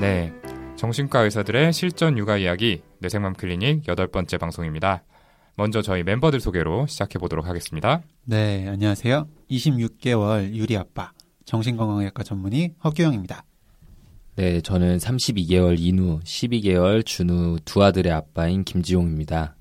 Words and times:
네. 0.00 0.32
정신과 0.76 1.20
의사들의 1.20 1.74
실전 1.74 2.16
육아 2.16 2.38
이야기 2.38 2.80
뇌생맘 3.00 3.34
클리닉 3.34 3.86
여덟 3.86 4.06
번째 4.06 4.38
방송입니다. 4.38 5.04
먼저 5.56 5.82
저희 5.82 6.02
멤버들 6.02 6.40
소개로 6.40 6.86
시작해 6.86 7.18
보도록 7.18 7.46
하겠습니다. 7.46 8.00
네, 8.24 8.66
안녕하세요. 8.66 9.28
26개월 9.50 10.54
유리 10.54 10.78
아빠 10.78 11.12
정신건강의학과 11.44 12.22
전문의 12.22 12.76
허규영입니다. 12.82 13.44
네, 14.36 14.62
저는 14.62 14.96
32개월 14.96 15.76
인우, 15.78 16.20
12개월 16.20 17.04
준우 17.04 17.58
두 17.66 17.84
아들의 17.84 18.10
아빠인 18.10 18.64
김지용입니다. 18.64 19.54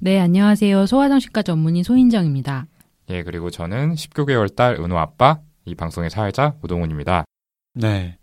네, 0.00 0.20
안녕하세요. 0.20 0.84
소아정신과 0.84 1.42
전문의 1.42 1.82
소인정입니다. 1.82 2.66
예, 3.08 3.22
그리고 3.22 3.48
저는 3.48 3.94
19개월 3.94 4.54
딸 4.54 4.74
은호 4.74 4.98
아빠, 4.98 5.40
이 5.64 5.74
방송의 5.74 6.10
사회자 6.10 6.56
우동훈입니다. 6.60 7.24
네. 7.72 8.17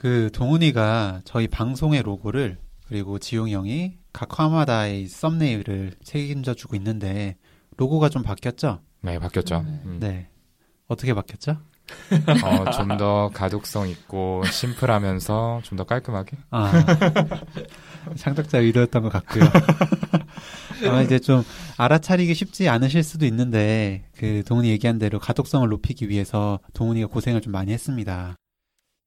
그 0.00 0.30
동훈이가 0.32 1.20
저희 1.26 1.46
방송의 1.46 2.00
로고를 2.02 2.56
그리고 2.88 3.18
지용이 3.18 3.52
형이 3.52 3.98
각 4.14 4.40
화마다의 4.40 5.06
썸네일을 5.08 5.92
책임져 6.02 6.54
주고 6.54 6.74
있는데 6.76 7.36
로고가 7.76 8.08
좀 8.08 8.22
바뀌었죠? 8.22 8.80
네, 9.02 9.18
바뀌었죠. 9.18 9.58
음. 9.84 9.98
네. 10.00 10.28
어떻게 10.88 11.12
바뀌었죠? 11.12 11.58
어, 12.44 12.70
좀 12.70 12.96
더 12.96 13.30
가독성 13.34 13.88
있고 13.90 14.42
심플하면서 14.50 15.60
좀 15.64 15.76
더 15.76 15.84
깔끔하게. 15.84 16.36
아, 16.50 16.72
창작자 18.16 18.58
의도였던 18.58 19.02
것 19.02 19.12
같고요. 19.12 19.44
아마 20.88 21.02
이제 21.02 21.18
좀 21.18 21.44
알아차리기 21.76 22.32
쉽지 22.34 22.70
않으실 22.70 23.02
수도 23.02 23.26
있는데 23.26 24.04
그 24.16 24.42
동훈이 24.46 24.70
얘기한 24.70 24.98
대로 24.98 25.18
가독성을 25.18 25.68
높이기 25.68 26.08
위해서 26.08 26.58
동훈이가 26.72 27.08
고생을 27.08 27.42
좀 27.42 27.52
많이 27.52 27.72
했습니다. 27.72 28.36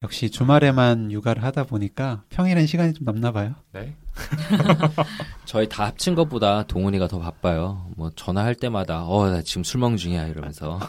역시 0.04 0.30
주말에만 0.30 1.12
육아를 1.12 1.44
하다 1.44 1.64
보니까 1.64 2.24
평일엔 2.30 2.68
시간이 2.68 2.94
좀 2.94 3.06
남나 3.06 3.32
봐요. 3.32 3.56
네. 3.72 3.96
저희 5.46 5.68
다 5.70 5.86
합친 5.86 6.14
것보다 6.14 6.64
동훈이가 6.64 7.08
더 7.08 7.20
바빠요. 7.20 7.88
뭐 7.96 8.12
전화할 8.16 8.54
때마다 8.56 9.06
어 9.06 9.30
나 9.30 9.42
지금 9.42 9.64
술 9.64 9.80
먹는 9.80 9.98
중이야 9.98 10.28
이러면서 10.28 10.80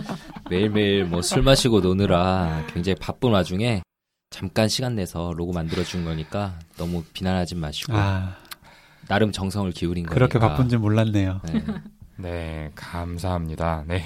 매일매일 0.50 1.04
뭐 1.04 1.22
술 1.22 1.42
마시고 1.42 1.80
노느라 1.80 2.64
굉장히 2.72 2.96
바쁜 2.96 3.30
와중에 3.30 3.82
잠깐 4.30 4.68
시간 4.68 4.96
내서 4.96 5.32
로고 5.36 5.52
만들어 5.52 5.84
준 5.84 6.04
거니까 6.04 6.58
너무 6.76 7.04
비난하지 7.12 7.54
마시고 7.54 7.92
아, 7.96 8.34
나름 9.06 9.30
정성을 9.30 9.70
기울인 9.70 10.04
거니까 10.04 10.14
그렇게 10.14 10.38
바쁜 10.40 10.68
줄 10.68 10.80
몰랐네요. 10.80 11.40
네. 11.44 11.64
네, 12.18 12.70
감사합니다. 12.74 13.84
네. 13.86 14.04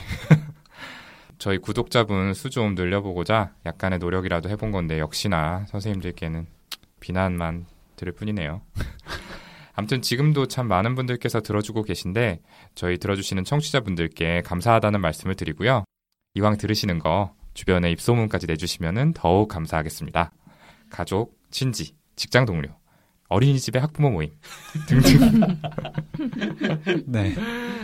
저희 1.39 1.59
구독자분 1.59 2.35
수 2.35 2.51
좀 2.51 2.75
늘려보고자 2.75 3.55
약간의 3.65 3.99
노력이라도 3.99 4.49
해본 4.49 4.73
건데 4.73 4.99
역시나 4.99 5.67
선생님들께는 5.69 6.47
비난만 7.01 7.67
들을 7.97 8.13
뿐이네요. 8.13 8.63
아무튼 9.75 10.03
지금도 10.03 10.49
참 10.49 10.67
많은 10.67 10.97
분들께서 10.97 11.41
들어주고 11.41 11.85
계신데 11.85 12.41
저희 12.75 12.99
들어주시는 12.99 13.45
청취자분들께 13.45 14.43
감사하다는 14.43 15.01
말씀을 15.01 15.37
드리고요. 15.37 15.85
이왕 16.35 16.57
들으시는 16.57 16.99
거 16.99 17.35
주변에 17.55 17.91
입소문까지 17.93 18.47
내주시면 18.47 19.13
더욱 19.15 19.49
감사하겠습니다. 19.49 20.33
가족, 20.91 21.39
친지, 21.51 21.95
직장 22.17 22.45
동료, 22.45 22.69
어린이집의 23.29 23.81
학부모 23.81 24.11
모임 24.11 24.31
등등 24.87 25.41
네. 27.07 27.35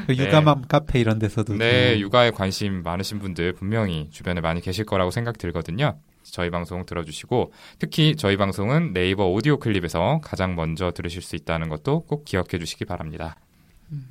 그 0.07 0.17
육아맘 0.17 0.63
카페 0.69 1.01
이런 1.01 1.19
데서도 1.19 1.55
네, 1.55 1.95
좀 1.95 2.01
육아에 2.01 2.31
관심 2.31 2.83
많으신 2.83 3.19
분들 3.19 3.53
분명히 3.55 4.09
주변에 4.11 4.41
많이 4.41 4.61
계실 4.61 4.85
거라고 4.85 5.11
생각 5.11 5.39
들거든요. 5.39 5.99
저희 6.23 6.51
방송 6.51 6.87
들어주시고 6.87 7.53
특히 7.79 8.17
저희 8.17 8.37
방송은 8.37 8.93
네이버 8.93 9.27
오디오 9.27 9.59
클립에서 9.59 10.21
가장 10.23 10.55
먼저 10.55 10.91
들으실 10.91 11.23
수 11.23 11.37
있다는 11.37 11.69
것도 11.69 12.05
꼭 12.07 12.25
기억해 12.25 12.59
주시기 12.59 12.87
바랍니다. 12.87 13.37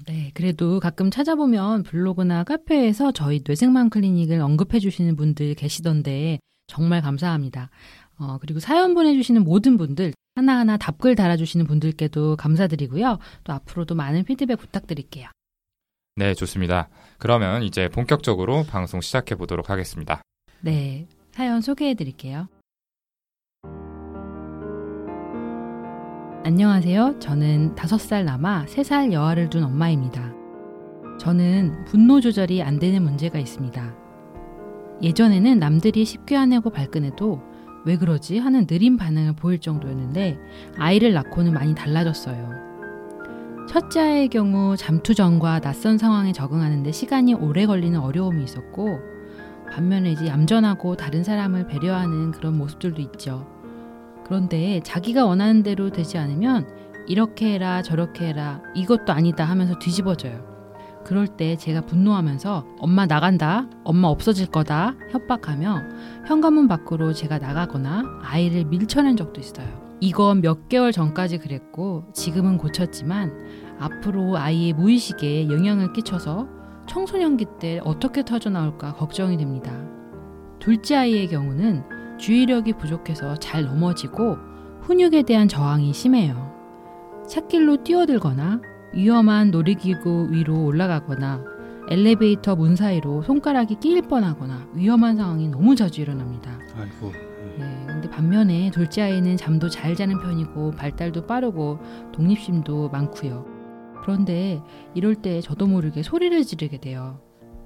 네, 0.05 0.31
그래도 0.33 0.79
가끔 0.79 1.09
찾아보면 1.09 1.83
블로그나 1.83 2.43
카페에서 2.43 3.11
저희 3.11 3.41
뇌생맘 3.45 3.89
클리닉을 3.89 4.39
언급해 4.39 4.79
주시는 4.79 5.15
분들 5.15 5.55
계시던데 5.55 6.39
정말 6.67 7.01
감사합니다. 7.01 7.69
어, 8.19 8.37
그리고 8.39 8.59
사연 8.59 8.93
보내주시는 8.93 9.43
모든 9.43 9.77
분들 9.77 10.13
하나하나 10.35 10.77
답글 10.77 11.15
달아주시는 11.15 11.67
분들께도 11.67 12.35
감사드리고요. 12.37 13.19
또 13.43 13.53
앞으로도 13.53 13.95
많은 13.95 14.23
피드백 14.23 14.57
부탁드릴게요. 14.59 15.29
네, 16.15 16.33
좋습니다. 16.33 16.89
그러면 17.17 17.63
이제 17.63 17.89
본격적으로 17.89 18.63
방송 18.63 19.01
시작해 19.01 19.35
보도록 19.35 19.69
하겠습니다. 19.69 20.21
네, 20.61 21.07
사연 21.31 21.61
소개해 21.61 21.95
드릴게요. 21.95 22.47
안녕하세요. 26.45 27.19
저는 27.19 27.73
5살 27.75 28.25
남아 28.25 28.65
3살 28.65 29.13
여아를 29.13 29.49
둔 29.49 29.63
엄마입니다. 29.63 30.33
저는 31.19 31.85
분노 31.85 32.19
조절이 32.19 32.61
안 32.61 32.79
되는 32.79 33.01
문제가 33.01 33.39
있습니다. 33.39 33.95
예전에는 35.01 35.57
남들이 35.59 36.05
쉽게 36.05 36.35
화내고 36.35 36.69
발끈해도 36.69 37.52
왜 37.85 37.97
그러지 37.97 38.37
하는 38.37 38.65
느린 38.65 38.97
반응을 38.97 39.33
보일 39.33 39.59
정도였는데 39.59 40.39
아이를 40.77 41.13
낳고는 41.13 41.53
많이 41.53 41.75
달라졌어요. 41.75 42.63
첫째 43.69 44.01
아이의 44.01 44.27
경우 44.29 44.75
잠투 44.77 45.15
전과 45.15 45.59
낯선 45.59 45.97
상황에 45.97 46.31
적응하는데 46.31 46.91
시간이 46.91 47.33
오래 47.33 47.65
걸리는 47.65 47.99
어려움이 47.99 48.43
있었고 48.43 48.99
반면에 49.71 50.11
이제 50.11 50.27
얌전하고 50.27 50.95
다른 50.95 51.23
사람을 51.23 51.67
배려하는 51.67 52.31
그런 52.31 52.57
모습들도 52.57 53.01
있죠. 53.01 53.47
그런데 54.25 54.79
자기가 54.83 55.25
원하는 55.25 55.63
대로 55.63 55.89
되지 55.89 56.17
않으면 56.17 56.67
이렇게 57.07 57.53
해라 57.53 57.81
저렇게 57.81 58.27
해라 58.27 58.61
이것도 58.75 59.11
아니다 59.11 59.43
하면서 59.45 59.77
뒤집어져요. 59.79 60.52
그럴 61.05 61.27
때 61.27 61.55
제가 61.57 61.81
분노하면서 61.81 62.65
엄마 62.79 63.05
나간다, 63.05 63.67
엄마 63.83 64.07
없어질 64.07 64.47
거다 64.47 64.95
협박하며 65.11 65.81
현관문 66.27 66.67
밖으로 66.67 67.13
제가 67.13 67.39
나가거나 67.39 68.03
아이를 68.23 68.65
밀쳐낸 68.65 69.17
적도 69.17 69.41
있어요. 69.41 69.83
이건 69.99 70.41
몇 70.41 70.67
개월 70.69 70.91
전까지 70.91 71.37
그랬고 71.37 72.05
지금은 72.13 72.57
고쳤지만 72.57 73.31
앞으로 73.79 74.37
아이의 74.37 74.73
무의식에 74.73 75.49
영향을 75.49 75.93
끼쳐서 75.93 76.47
청소년기 76.87 77.45
때 77.59 77.79
어떻게 77.83 78.23
터져 78.23 78.49
나올까 78.49 78.93
걱정이 78.93 79.37
됩니다. 79.37 79.71
둘째 80.59 80.95
아이의 80.95 81.27
경우는 81.29 82.17
주의력이 82.17 82.73
부족해서 82.73 83.35
잘 83.35 83.63
넘어지고 83.63 84.37
훈육에 84.81 85.23
대한 85.23 85.47
저항이 85.47 85.93
심해요. 85.93 86.51
찻길로 87.27 87.83
뛰어들거나 87.83 88.61
위험한 88.93 89.51
놀이기구 89.51 90.29
위로 90.31 90.65
올라가거나 90.65 91.43
엘리베이터 91.89 92.55
문 92.55 92.75
사이로 92.75 93.23
손가락이 93.23 93.75
끼일 93.79 94.03
뻔하거나 94.03 94.67
위험한 94.73 95.17
상황이 95.17 95.49
너무 95.49 95.75
자주 95.75 96.01
일어납니다. 96.01 96.51
아이고. 96.75 97.11
네, 97.59 97.85
근데 97.87 98.09
반면에 98.09 98.71
둘째 98.71 99.01
아이는 99.01 99.37
잠도 99.37 99.69
잘 99.69 99.95
자는 99.95 100.19
편이고 100.21 100.71
발달도 100.71 101.27
빠르고 101.27 101.79
독립심도 102.13 102.89
많고요. 102.89 103.45
그런데 104.01 104.61
이럴 104.93 105.15
때 105.15 105.41
저도 105.41 105.67
모르게 105.67 106.03
소리를 106.03 106.43
지르게 106.43 106.77
돼요. 106.79 107.19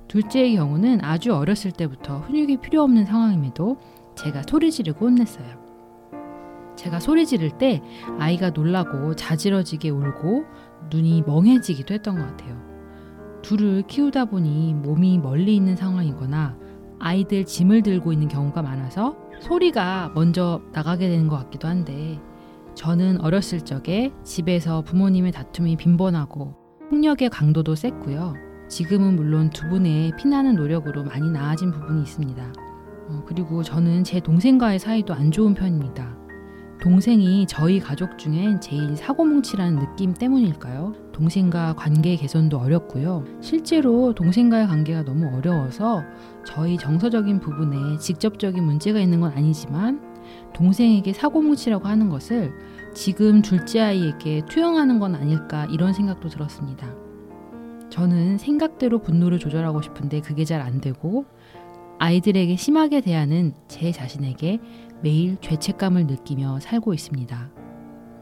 둘째의 0.07 0.55
경우는 0.55 1.03
아주 1.03 1.33
어렸을 1.33 1.71
때부터 1.71 2.19
훈육이 2.19 2.57
필요 2.57 2.81
없는 2.83 3.05
상황임에도 3.05 3.77
제가 4.15 4.43
소리 4.47 4.71
지르고 4.71 5.05
혼냈어요. 5.05 5.67
제가 6.75 6.99
소리 6.99 7.25
지를 7.25 7.57
때 7.57 7.81
아이가 8.19 8.51
놀라고 8.51 9.15
자지러지게 9.15 9.89
울고 9.89 10.45
눈이 10.89 11.23
멍해지기도 11.25 11.93
했던 11.93 12.15
것 12.15 12.25
같아요. 12.25 12.57
둘을 13.41 13.83
키우다 13.83 14.25
보니 14.25 14.73
몸이 14.73 15.19
멀리 15.19 15.55
있는 15.55 15.75
상황이거나 15.75 16.57
아이들 16.99 17.45
짐을 17.45 17.83
들고 17.83 18.11
있는 18.11 18.27
경우가 18.27 18.61
많아서 18.61 19.15
소리가 19.39 20.11
먼저 20.15 20.61
나가게 20.73 21.07
되는 21.07 21.27
것 21.27 21.37
같기도 21.37 21.67
한데 21.67 22.19
저는 22.75 23.21
어렸을 23.21 23.61
적에 23.61 24.11
집에서 24.23 24.81
부모님의 24.81 25.31
다툼이 25.31 25.77
빈번하고 25.77 26.55
폭력의 26.89 27.29
강도도 27.29 27.75
셌고요. 27.75 28.33
지금은 28.69 29.15
물론 29.15 29.49
두 29.49 29.67
분의 29.69 30.13
피나는 30.17 30.55
노력으로 30.55 31.03
많이 31.03 31.29
나아진 31.29 31.71
부분이 31.71 32.01
있습니다. 32.01 32.53
어, 33.09 33.23
그리고 33.25 33.63
저는 33.63 34.03
제 34.03 34.19
동생과의 34.19 34.79
사이도 34.79 35.13
안 35.13 35.31
좋은 35.31 35.53
편입니다. 35.53 36.16
동생이 36.87 37.45
저희 37.47 37.81
가족 37.81 38.17
중엔 38.17 38.61
제일 38.61 38.95
사고뭉치라는 38.95 39.77
느낌 39.77 40.13
때문일까요? 40.13 40.93
동생과 41.11 41.73
관계 41.75 42.15
개선도 42.15 42.57
어렵고요. 42.57 43.25
실제로 43.41 44.13
동생과의 44.13 44.67
관계가 44.67 45.03
너무 45.03 45.27
어려워서 45.35 46.01
저희 46.45 46.77
정서적인 46.77 47.41
부분에 47.41 47.97
직접적인 47.97 48.63
문제가 48.63 49.01
있는 49.01 49.19
건 49.19 49.33
아니지만 49.35 50.01
동생에게 50.53 51.11
사고뭉치라고 51.11 51.89
하는 51.89 52.07
것을 52.07 52.53
지금 52.93 53.41
둘째 53.41 53.81
아이에게 53.81 54.43
투영하는 54.47 54.99
건 54.99 55.15
아닐까 55.15 55.67
이런 55.69 55.91
생각도 55.91 56.29
들었습니다. 56.29 56.87
저는 57.89 58.37
생각대로 58.37 58.99
분노를 58.99 59.39
조절하고 59.39 59.81
싶은데 59.81 60.21
그게 60.21 60.45
잘 60.45 60.61
안 60.61 60.79
되고 60.79 61.25
아이들에게 61.99 62.55
심하게 62.55 63.01
대하는 63.01 63.53
제 63.67 63.91
자신에게 63.91 64.59
매일 65.01 65.37
죄책감을 65.41 66.07
느끼며 66.07 66.59
살고 66.59 66.93
있습니다. 66.93 67.49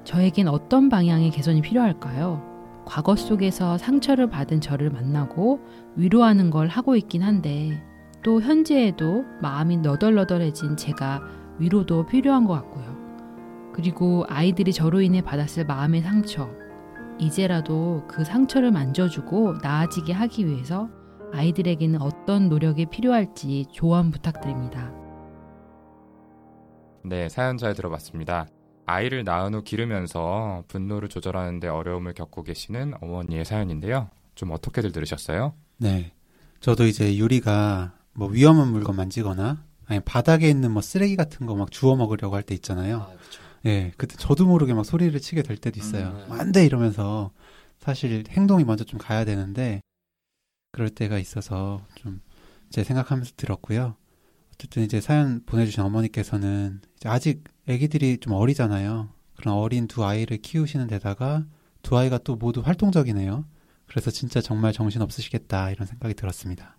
저에겐 0.04 0.48
어떤 0.48 0.90
방향의 0.90 1.32
개선이 1.32 1.62
필요할까요? 1.62 2.42
과거 2.86 3.16
속에서 3.16 3.78
상처를 3.78 4.30
받은 4.30 4.62
저를 4.62 4.92
만나고 4.92 5.60
위로하는 5.96 6.52
걸 6.52 6.68
하고 6.68 6.96
있긴 6.96 7.24
한데 7.24 7.82
또 8.24 8.42
현재에도 8.42 9.24
마음이 9.42 9.78
너덜너덜해진 9.78 10.78
제가 10.78 11.22
위로도 11.58 12.06
필요한 12.06 12.46
것 12.46 12.54
같고요. 12.54 12.96
그리고 13.74 14.26
아이들이 14.30 14.72
저로 14.72 15.02
인해 15.02 15.22
받았을 15.22 15.66
마음의 15.66 16.02
상처, 16.02 16.50
이제라도 17.20 18.04
그 18.08 18.24
상처를 18.24 18.72
만져주고 18.72 19.56
나아지게 19.62 20.14
하기 20.14 20.48
위해서 20.48 20.90
아이들에게는 21.34 22.02
어떤 22.02 22.50
노력이 22.50 22.86
필요할지 22.88 23.66
조언 23.72 24.12
부탁드립니다. 24.12 25.05
네, 27.08 27.30
사연 27.30 27.58
잘 27.58 27.74
들어봤습니다. 27.74 28.48
아이를 28.88 29.24
낳은 29.24 29.54
후 29.56 29.64
기르면서 29.64 30.64
분노를 30.68 31.10
조절하는데 31.10 31.68
어려움을 31.68 32.14
겪고 32.14 32.44
계시는 32.44 32.94
어머니의 33.02 33.46
사연인데요. 33.46 34.10
좀 34.36 34.52
어떻게들 34.52 34.92
들으셨어요? 34.92 35.54
네. 35.78 36.14
저도 36.60 36.86
이제 36.86 37.16
유리가 37.18 37.94
뭐 38.14 38.28
위험한 38.30 38.70
물건 38.72 38.96
만지거나 38.96 39.64
아니 39.88 40.00
바닥에 40.00 40.50
있는 40.50 40.72
뭐 40.72 40.82
쓰레기 40.82 41.16
같은 41.16 41.46
거 41.46 41.56
막 41.56 41.72
주워 41.72 41.96
먹으려고 41.96 42.36
할 42.36 42.44
때 42.44 42.56
있잖아요. 42.56 43.06
그렇죠. 43.08 43.42
예, 43.66 43.92
그때 43.98 44.16
저도 44.18 44.46
모르게 44.46 44.74
막 44.74 44.86
소리를 44.86 45.20
치게 45.20 45.42
될 45.42 45.58
때도 45.58 45.80
있어요. 45.80 46.10
음. 46.28 46.32
안 46.32 46.52
돼! 46.52 46.66
이러면서 46.66 47.32
사실 47.80 48.24
행동이 48.30 48.64
먼저 48.64 48.84
좀 48.84 49.00
가야 49.00 49.26
되는데 49.26 49.82
그럴 50.72 50.90
때가 50.90 51.18
있어서 51.20 51.82
좀 51.96 52.22
제 52.72 52.84
생각하면서 52.84 53.34
들었고요. 53.38 53.96
어쨌든 54.56 54.84
이제 54.84 55.02
사연 55.02 55.44
보내주신 55.46 55.84
어머니께서는 55.84 56.82
아직 57.04 57.44
아기들이 57.68 58.18
좀 58.18 58.34
어리잖아요. 58.34 59.10
그런 59.36 59.56
어린 59.56 59.88
두 59.88 60.06
아이를 60.06 60.38
키우시는 60.38 60.88
데다가 60.88 61.46
두 61.82 61.98
아이가 61.98 62.18
또 62.18 62.36
모두 62.36 62.62
활동적이네요. 62.62 63.46
그래서 63.86 64.12
진짜 64.12 64.42
정말 64.42 64.74
정신 64.74 65.02
없으시겠다 65.02 65.72
이런 65.72 65.86
생각이 65.86 66.16
들었습니다. 66.16 66.78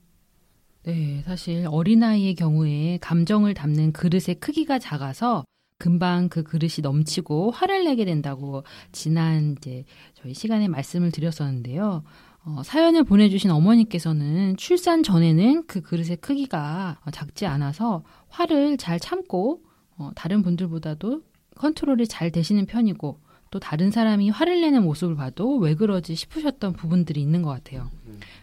네, 0.85 1.23
사실 1.27 1.67
어린아이의 1.69 2.35
경우에 2.35 2.99
감정을 3.01 3.55
담는 3.55 3.93
그릇의 3.93 4.37
크기가 4.41 4.79
작아서 4.79 5.45
금방 5.79 6.29
그 6.29 6.43
그릇이 6.43 6.77
넘치고 6.83 7.51
화를 7.51 7.85
내게 7.85 8.05
된다고 8.05 8.65
지난 8.93 9.57
이제 9.59 9.85
저희 10.15 10.33
시간에 10.33 10.69
말씀을 10.69 11.11
드렸었는데요. 11.11 12.03
어, 12.47 12.63
사연을 12.63 13.03
보내주신 13.03 13.51
어머니께서는 13.51 14.57
출산 14.57 15.03
전에는 15.03 15.67
그 15.67 15.81
그릇의 15.81 16.19
크기가 16.21 16.97
어, 17.05 17.11
작지 17.11 17.45
않아서 17.45 18.05
화를 18.29 18.77
잘 18.77 19.01
참고 19.01 19.65
어, 19.99 20.11
다른 20.15 20.43
분들보다도 20.43 21.23
컨트롤이 21.57 22.07
잘 22.07 22.31
되시는 22.31 22.67
편이고 22.67 23.19
또 23.51 23.59
다른 23.59 23.91
사람이 23.91 24.31
화를 24.31 24.61
내는 24.61 24.85
모습을 24.85 25.17
봐도 25.17 25.57
왜 25.57 25.75
그러지 25.75 26.15
싶으셨던 26.15 26.75
부분들이 26.75 27.21
있는 27.21 27.43
것 27.43 27.51
같아요. 27.51 27.91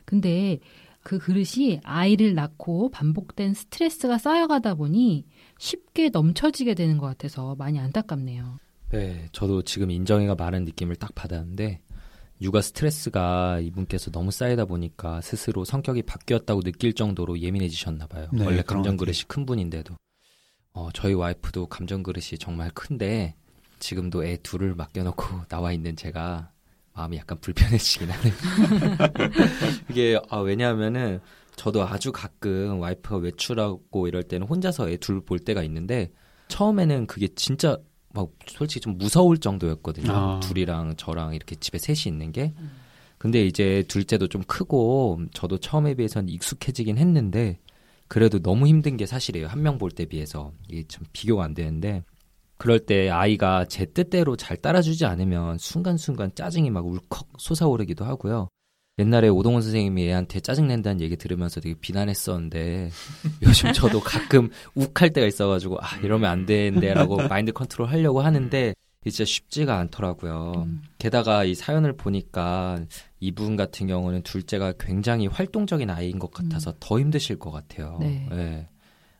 근데 0.03 0.59
그 1.01 1.19
그릇이 1.19 1.79
아이를 1.83 2.33
낳고 2.33 2.89
반복된 2.89 3.53
스트레스가 3.53 4.17
쌓여가다 4.17 4.75
보니 4.75 5.25
쉽게 5.59 6.09
넘쳐지게 6.09 6.73
되는 6.73 6.97
것 6.97 7.05
같아서 7.05 7.55
많이 7.55 7.79
안타깝네요. 7.79 8.57
네, 8.91 9.27
저도 9.31 9.61
지금 9.63 9.91
인정이가 9.91 10.35
많은 10.35 10.65
느낌을 10.65 10.95
딱 10.95 11.13
받았는데 11.15 11.81
육아 12.43 12.61
스트레스가 12.61 13.59
이분께서 13.61 14.11
너무 14.11 14.29
쌓이다 14.29 14.65
보니까 14.65 15.21
스스로 15.21 15.63
성격이 15.65 16.03
바뀌었다고 16.03 16.61
느낄 16.61 16.93
정도로 16.93 17.39
예민해지셨나 17.39 18.07
봐요. 18.07 18.27
네, 18.33 18.45
원래 18.45 18.61
감정 18.61 18.97
것 18.97 19.05
그릇이 19.05 19.19
큰 19.27 19.45
분인데도 19.45 19.95
어, 20.73 20.89
저희 20.93 21.13
와이프도 21.13 21.67
감정 21.67 22.03
그릇이 22.03 22.37
정말 22.39 22.69
큰데 22.71 23.35
지금도 23.79 24.25
애 24.25 24.37
둘을 24.43 24.75
맡겨놓고 24.75 25.45
나와 25.49 25.71
있는 25.71 25.95
제가 25.95 26.51
마음이 26.93 27.17
약간 27.17 27.39
불편해지긴 27.39 28.09
하네요. 28.11 28.33
이게 29.89 30.19
아, 30.29 30.37
왜냐하면은 30.39 31.21
저도 31.55 31.83
아주 31.83 32.11
가끔 32.11 32.79
와이프가 32.79 33.17
외출하고 33.17 34.07
이럴 34.07 34.23
때는 34.23 34.47
혼자서 34.47 34.89
애 34.89 34.97
둘 34.97 35.21
볼 35.21 35.39
때가 35.39 35.63
있는데 35.63 36.11
처음에는 36.49 37.07
그게 37.07 37.27
진짜 37.35 37.77
막 38.13 38.29
솔직히 38.47 38.79
좀 38.81 38.97
무서울 38.97 39.37
정도였거든요. 39.39 40.11
아. 40.11 40.39
둘이랑 40.41 40.95
저랑 40.97 41.33
이렇게 41.33 41.55
집에 41.55 41.77
셋이 41.77 42.03
있는 42.13 42.31
게. 42.31 42.53
근데 43.17 43.45
이제 43.45 43.83
둘째도 43.87 44.27
좀 44.27 44.43
크고 44.43 45.21
저도 45.33 45.57
처음에 45.57 45.95
비해서는 45.95 46.29
익숙해지긴 46.29 46.97
했는데 46.97 47.59
그래도 48.07 48.39
너무 48.39 48.67
힘든 48.67 48.97
게 48.97 49.05
사실이에요. 49.05 49.47
한 49.47 49.59
명 49.61 49.77
볼 49.77 49.91
때 49.91 50.05
비해서 50.05 50.51
이게 50.69 50.83
참 50.87 51.03
비교가 51.13 51.43
안 51.43 51.53
되는데 51.53 52.03
그럴 52.57 52.79
때 52.79 53.09
아이가 53.09 53.65
제 53.65 53.85
뜻대로 53.85 54.35
잘 54.35 54.57
따라주지 54.57 55.05
않으면 55.05 55.57
순간순간 55.57 56.35
짜증이 56.35 56.69
막 56.69 56.85
울컥 56.85 57.27
솟아오르기도 57.39 58.05
하고요. 58.05 58.47
옛날에 58.99 59.27
오동원 59.27 59.61
선생님이 59.63 60.07
애한테 60.07 60.39
짜증낸다는 60.39 61.01
얘기 61.01 61.17
들으면서 61.17 61.59
되게 61.59 61.73
비난했었는데 61.79 62.91
요즘 63.41 63.73
저도 63.73 63.99
가끔 63.99 64.49
욱할 64.75 65.11
때가 65.11 65.25
있어가지고 65.25 65.77
아 65.81 65.97
이러면 66.03 66.29
안 66.29 66.45
되는데라고 66.45 67.17
마인드 67.27 67.51
컨트롤 67.51 67.87
하려고 67.87 68.21
하는데 68.21 68.75
진짜 69.03 69.25
쉽지가 69.25 69.77
않더라고요. 69.79 70.53
음. 70.65 70.83
게다가 70.99 71.43
이 71.43 71.55
사연을 71.55 71.93
보니까 71.97 72.79
이분 73.19 73.55
같은 73.57 73.87
경우는 73.87 74.21
둘째가 74.21 74.73
굉장히 74.79 75.27
활동적인 75.27 75.89
아이인 75.89 76.19
것 76.19 76.31
같아서 76.31 76.73
더 76.79 76.99
힘드실 76.99 77.39
것 77.39 77.51
같아요. 77.51 77.97
네. 77.99 78.29
예. 78.31 78.67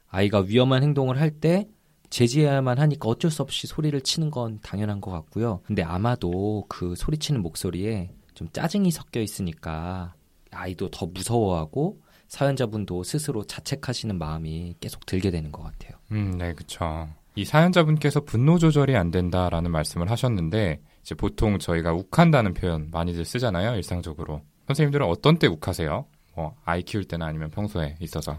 아이가 0.07 0.39
위험한 0.39 0.83
행동을 0.83 1.19
할 1.19 1.31
때 1.31 1.67
제지해야만 2.11 2.77
하니까 2.77 3.09
어쩔 3.09 3.31
수 3.31 3.41
없이 3.41 3.65
소리를 3.65 3.99
치는 4.01 4.29
건 4.29 4.59
당연한 4.61 5.01
것 5.01 5.09
같고요. 5.09 5.61
근데 5.65 5.81
아마도 5.81 6.63
그 6.69 6.93
소리치는 6.95 7.41
목소리에 7.41 8.11
좀 8.33 8.47
짜증이 8.51 8.91
섞여 8.91 9.19
있으니까 9.21 10.13
아이도 10.51 10.89
더 10.89 11.05
무서워하고 11.07 12.01
사연자분도 12.27 13.03
스스로 13.03 13.43
자책하시는 13.43 14.17
마음이 14.17 14.75
계속 14.79 15.05
들게 15.05 15.29
되는 15.31 15.51
것 15.51 15.61
같아요. 15.63 15.97
음, 16.11 16.37
네, 16.37 16.53
그쵸. 16.53 17.07
이 17.35 17.45
사연자분께서 17.45 18.21
분노 18.21 18.57
조절이 18.57 18.95
안 18.95 19.11
된다라는 19.11 19.71
말씀을 19.71 20.09
하셨는데, 20.09 20.79
이제 21.01 21.15
보통 21.15 21.59
저희가 21.59 21.93
욱한다는 21.93 22.53
표현 22.53 22.89
많이들 22.91 23.25
쓰잖아요, 23.25 23.75
일상적으로. 23.75 24.41
선생님들은 24.67 25.05
어떤 25.05 25.37
때 25.37 25.47
욱하세요? 25.47 26.05
뭐, 26.35 26.55
아이 26.65 26.81
키울 26.81 27.03
때나 27.05 27.25
아니면 27.27 27.51
평소에 27.51 27.95
있어서. 27.99 28.37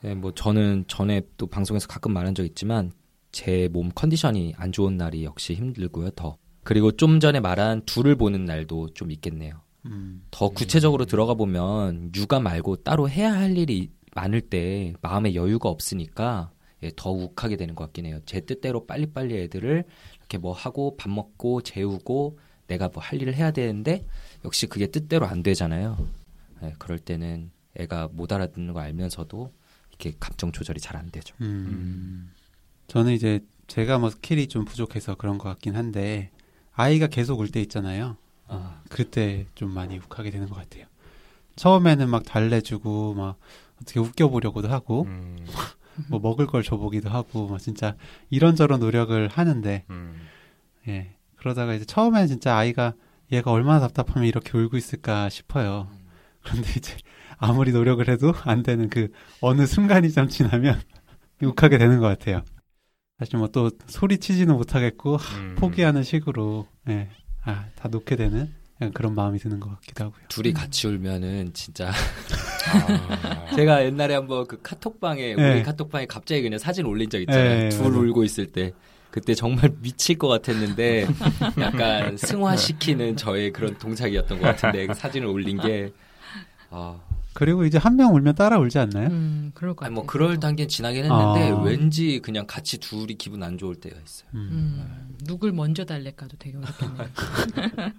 네, 0.00 0.14
뭐 0.14 0.32
저는 0.32 0.84
전에 0.88 1.22
또 1.36 1.46
방송에서 1.46 1.86
가끔 1.88 2.12
말한 2.12 2.34
적 2.34 2.44
있지만 2.44 2.92
제 3.32 3.68
몸 3.72 3.90
컨디션이 3.94 4.54
안 4.56 4.72
좋은 4.72 4.96
날이 4.96 5.24
역시 5.24 5.54
힘들고요, 5.54 6.10
더. 6.10 6.36
그리고 6.64 6.92
좀 6.92 7.20
전에 7.20 7.40
말한 7.40 7.82
둘을 7.86 8.16
보는 8.16 8.44
날도 8.44 8.94
좀 8.94 9.10
있겠네요. 9.10 9.60
음, 9.86 10.24
더 10.30 10.48
구체적으로 10.48 11.04
들어가 11.04 11.34
보면 11.34 12.10
육아 12.14 12.40
말고 12.40 12.76
따로 12.76 13.08
해야 13.08 13.32
할 13.32 13.56
일이 13.58 13.90
많을 14.14 14.40
때 14.40 14.94
마음의 15.02 15.34
여유가 15.34 15.68
없으니까 15.68 16.50
예, 16.82 16.90
더 16.96 17.10
욱하게 17.10 17.56
되는 17.56 17.74
것 17.74 17.84
같긴 17.84 18.06
해요. 18.06 18.20
제 18.26 18.40
뜻대로 18.40 18.86
빨리빨리 18.86 19.36
애들을 19.42 19.84
이렇게 20.18 20.38
뭐 20.38 20.52
하고 20.52 20.96
밥 20.96 21.10
먹고 21.10 21.60
재우고 21.62 22.38
내가 22.66 22.88
뭐 22.88 23.02
할 23.02 23.20
일을 23.20 23.34
해야 23.34 23.50
되는데 23.50 24.06
역시 24.44 24.66
그게 24.66 24.86
뜻대로 24.86 25.26
안 25.26 25.42
되잖아요. 25.42 25.98
예, 26.62 26.72
그럴 26.78 26.98
때는 26.98 27.50
애가 27.76 28.08
못 28.12 28.32
알아듣는 28.32 28.72
거 28.72 28.80
알면서도 28.80 29.52
이렇게 29.90 30.14
감정 30.18 30.50
조절이 30.52 30.80
잘 30.80 30.96
안 30.96 31.10
되죠. 31.10 31.34
음. 31.40 32.30
저는 32.86 33.12
이제 33.12 33.40
제가 33.66 33.98
뭐 33.98 34.10
스킬이 34.10 34.46
좀 34.48 34.64
부족해서 34.64 35.14
그런 35.16 35.38
것 35.38 35.48
같긴 35.48 35.74
한데 35.76 36.30
아이가 36.74 37.06
계속 37.06 37.40
울 37.40 37.48
때 37.48 37.60
있잖아요. 37.62 38.16
아, 38.48 38.80
그때 38.90 39.46
좀 39.54 39.72
많이 39.72 39.98
욱하게 39.98 40.30
되는 40.30 40.48
것 40.48 40.56
같아요. 40.56 40.84
처음에는 41.56 42.08
막 42.08 42.24
달래주고 42.24 43.14
막 43.14 43.36
어떻게 43.80 44.00
웃겨보려고도 44.00 44.68
하고 44.68 45.04
음, 45.04 45.36
뭐 46.10 46.18
먹을 46.20 46.46
걸 46.46 46.62
줘보기도 46.62 47.08
하고 47.10 47.46
뭐 47.46 47.58
진짜 47.58 47.94
이런저런 48.30 48.80
노력을 48.80 49.28
하는데 49.28 49.84
음, 49.90 50.20
예 50.88 51.14
그러다가 51.36 51.74
이제 51.74 51.84
처음에는 51.84 52.26
진짜 52.26 52.56
아이가 52.56 52.94
얘가 53.30 53.52
얼마나 53.52 53.80
답답하면 53.80 54.28
이렇게 54.28 54.56
울고 54.58 54.76
있을까 54.76 55.28
싶어요. 55.28 55.88
그런데 56.42 56.70
이제 56.76 56.96
아무리 57.38 57.72
노력을 57.72 58.06
해도 58.08 58.32
안 58.44 58.62
되는 58.62 58.88
그 58.90 59.08
어느 59.40 59.66
순간이 59.66 60.10
좀 60.12 60.28
지나면 60.28 60.80
욱하게 61.42 61.78
되는 61.78 62.00
것 62.00 62.06
같아요. 62.08 62.42
사실 63.18 63.38
뭐 63.38 63.48
또 63.48 63.70
소리치지는 63.86 64.56
못하겠고 64.56 65.16
음. 65.38 65.54
포기하는 65.58 66.02
식으로 66.02 66.66
예, 66.88 67.08
아, 67.44 67.66
다 67.76 67.88
놓게 67.88 68.16
되는 68.16 68.52
그런 68.92 69.14
마음이 69.14 69.38
드는 69.38 69.60
것 69.60 69.70
같기도 69.76 70.04
하고요. 70.06 70.20
둘이 70.28 70.52
같이 70.52 70.88
울면은 70.88 71.52
진짜 71.54 71.90
아, 71.90 73.46
제가 73.54 73.84
옛날에 73.84 74.14
한번 74.14 74.46
그 74.46 74.60
카톡방에 74.60 75.34
네. 75.36 75.52
우리 75.54 75.62
카톡방에 75.62 76.06
갑자기 76.06 76.42
그냥 76.42 76.58
사진 76.58 76.84
올린 76.86 77.08
적 77.08 77.20
있잖아요. 77.20 77.58
네, 77.60 77.68
둘 77.68 77.84
맞아. 77.86 77.98
울고 77.98 78.24
있을 78.24 78.46
때 78.46 78.72
그때 79.10 79.34
정말 79.34 79.70
미칠 79.80 80.18
것 80.18 80.26
같았는데 80.26 81.06
약간 81.60 82.16
승화시키는 82.18 83.16
저의 83.16 83.52
그런 83.52 83.78
동작이었던 83.78 84.40
것 84.40 84.44
같은데 84.44 84.88
그 84.88 84.94
사진을 84.94 85.28
올린 85.28 85.58
게 85.60 85.92
아, 86.70 86.98
그리고 87.34 87.64
이제 87.64 87.78
한 87.78 87.96
명 87.96 88.14
울면 88.14 88.34
따라 88.36 88.58
울지 88.58 88.78
않나요? 88.78 89.08
음, 89.08 89.50
그럴 89.54 89.74
것 89.74 89.84
아니, 89.84 89.94
같아요. 89.94 90.02
뭐 90.02 90.06
그럴 90.06 90.38
단계는 90.40 90.68
지나긴 90.68 91.04
했는데 91.04 91.50
아. 91.50 91.62
왠지 91.62 92.20
그냥 92.20 92.46
같이 92.46 92.78
둘이 92.78 93.14
기분 93.16 93.42
안 93.42 93.58
좋을 93.58 93.74
때가 93.76 93.96
있어요. 94.04 94.28
음. 94.34 94.48
음, 94.52 95.16
누굴 95.24 95.52
먼저 95.52 95.84
달랠까도 95.84 96.36
되게 96.38 96.56
어렵겠네요. 96.56 97.08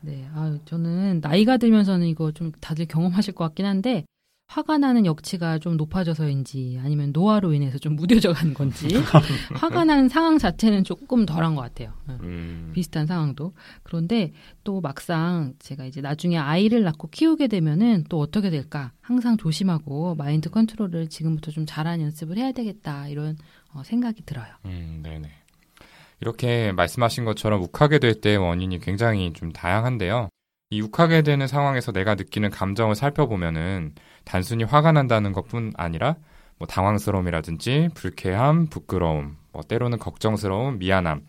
네, 0.00 0.28
아, 0.34 0.56
저는 0.64 1.20
나이가 1.22 1.56
들면서는 1.56 2.06
이거 2.06 2.30
좀 2.32 2.52
다들 2.60 2.86
경험하실 2.86 3.34
것 3.34 3.44
같긴 3.44 3.66
한데 3.66 4.04
화가 4.48 4.78
나는 4.78 5.04
역치가 5.06 5.58
좀 5.58 5.76
높아져서인지 5.76 6.78
아니면 6.82 7.10
노화로 7.12 7.52
인해서 7.52 7.78
좀 7.78 7.96
무뎌져 7.96 8.32
가는 8.32 8.54
건지 8.54 8.88
화가 9.54 9.84
나는 9.84 10.08
상황 10.08 10.38
자체는 10.38 10.84
조금 10.84 11.26
덜한 11.26 11.54
것 11.54 11.62
같아요. 11.62 11.92
응. 12.08 12.18
음, 12.22 12.70
비슷한 12.74 13.06
상황도 13.06 13.52
그런데 13.82 14.32
또 14.64 14.80
막상 14.80 15.54
제가 15.58 15.84
이제 15.84 16.00
나중에 16.00 16.38
아이를 16.38 16.84
낳고 16.84 17.08
키우게 17.08 17.48
되면은 17.48 18.04
또 18.08 18.20
어떻게 18.20 18.48
될까 18.50 18.92
항상 19.00 19.36
조심하고 19.36 20.14
마인드 20.14 20.48
컨트롤을 20.48 21.08
지금부터 21.08 21.50
좀 21.50 21.66
잘하는 21.66 22.04
연습을 22.04 22.38
해야 22.38 22.52
되겠다 22.52 23.08
이런 23.08 23.36
어, 23.74 23.82
생각이 23.82 24.22
들어요. 24.24 24.46
음, 24.64 25.00
네네. 25.02 25.28
이렇게 26.20 26.72
말씀하신 26.72 27.24
것처럼 27.24 27.62
욱하게 27.62 27.98
될 27.98 28.20
때의 28.20 28.38
원인이 28.38 28.78
굉장히 28.78 29.32
좀 29.34 29.52
다양한데요. 29.52 30.28
이 30.70 30.80
욱하게 30.80 31.22
되는 31.22 31.46
상황에서 31.46 31.92
내가 31.92 32.16
느끼는 32.16 32.50
감정을 32.50 32.94
살펴보면은 32.96 33.94
단순히 34.24 34.64
화가 34.64 34.92
난다는 34.92 35.32
것뿐 35.32 35.72
아니라 35.76 36.16
뭐 36.58 36.66
당황스러움이라든지 36.66 37.90
불쾌함, 37.94 38.66
부끄러움, 38.66 39.36
뭐 39.52 39.62
때로는 39.62 39.98
걱정스러움, 39.98 40.78
미안함 40.78 41.22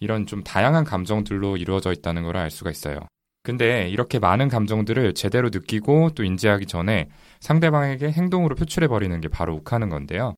이런 0.00 0.26
좀 0.26 0.44
다양한 0.44 0.84
감정들로 0.84 1.56
이루어져 1.56 1.92
있다는 1.92 2.22
걸 2.22 2.36
알 2.36 2.50
수가 2.50 2.70
있어요. 2.70 3.00
근데 3.42 3.88
이렇게 3.88 4.18
많은 4.18 4.48
감정들을 4.48 5.14
제대로 5.14 5.48
느끼고 5.50 6.10
또 6.14 6.22
인지하기 6.22 6.66
전에 6.66 7.08
상대방에게 7.40 8.12
행동으로 8.12 8.54
표출해 8.54 8.86
버리는 8.88 9.20
게 9.20 9.28
바로 9.28 9.54
욱하는 9.56 9.88
건데요. 9.88 10.34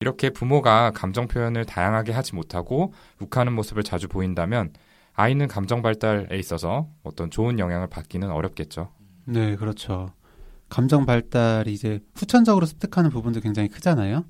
이렇게 0.00 0.30
부모가 0.30 0.90
감정 0.90 1.28
표현을 1.28 1.64
다양하게 1.64 2.12
하지 2.12 2.34
못하고 2.34 2.92
욱하는 3.20 3.52
모습을 3.52 3.82
자주 3.84 4.08
보인다면 4.08 4.72
아이는 5.14 5.48
감정 5.48 5.82
발달에 5.82 6.38
있어서 6.38 6.88
어떤 7.02 7.30
좋은 7.30 7.58
영향을 7.58 7.88
받기는 7.88 8.30
어렵겠죠. 8.30 8.90
네, 9.26 9.56
그렇죠. 9.56 10.12
감정 10.68 11.04
발달이 11.04 11.72
이제 11.72 12.00
후천적으로 12.14 12.64
습득하는 12.66 13.10
부분도 13.10 13.40
굉장히 13.40 13.68
크잖아요. 13.68 14.24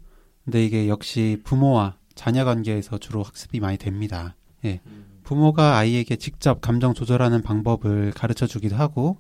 근데 0.45 0.65
이게 0.65 0.89
역시 0.89 1.41
부모와 1.45 1.97
자녀 2.15 2.45
관계에서 2.45 2.99
주로 2.99 3.23
학습이 3.23 3.61
많이 3.61 3.79
됩니다. 3.79 4.35
예. 4.65 4.81
부모가 5.23 5.79
아이에게 5.79 6.17
직접 6.17 6.61
감정 6.61 6.95
조절하는 6.95 7.43
방법을 7.43 8.11
가르쳐 8.13 8.47
주기도 8.47 8.77
하고 8.77 9.19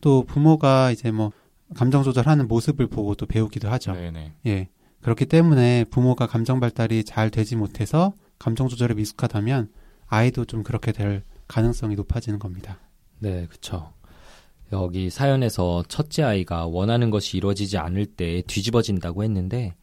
또 0.00 0.24
부모가 0.24 0.90
이제 0.90 1.12
뭐 1.12 1.30
감정 1.74 2.02
조절하는 2.02 2.48
모습을 2.48 2.88
보고 2.88 3.14
또 3.14 3.26
배우기도 3.26 3.68
하죠. 3.70 3.92
네네. 3.92 4.34
예. 4.46 4.68
그렇기 5.02 5.26
때문에 5.26 5.84
부모가 5.84 6.26
감정 6.26 6.58
발달이 6.58 7.04
잘 7.04 7.30
되지 7.30 7.54
못해서 7.54 8.12
감정 8.38 8.66
조절에 8.66 8.94
미숙하다면 8.94 9.70
아이도 10.08 10.44
좀 10.44 10.62
그렇게 10.62 10.92
될 10.92 11.22
가능성이 11.48 11.94
높아지는 11.94 12.38
겁니다. 12.38 12.78
네, 13.18 13.46
그쵸. 13.46 13.92
여기 14.72 15.10
사연에서 15.10 15.84
첫째 15.88 16.22
아이가 16.24 16.66
원하는 16.66 17.10
것이 17.10 17.36
이루어지지 17.36 17.78
않을 17.78 18.06
때 18.06 18.42
뒤집어진다고 18.46 19.22
했는데 19.22 19.76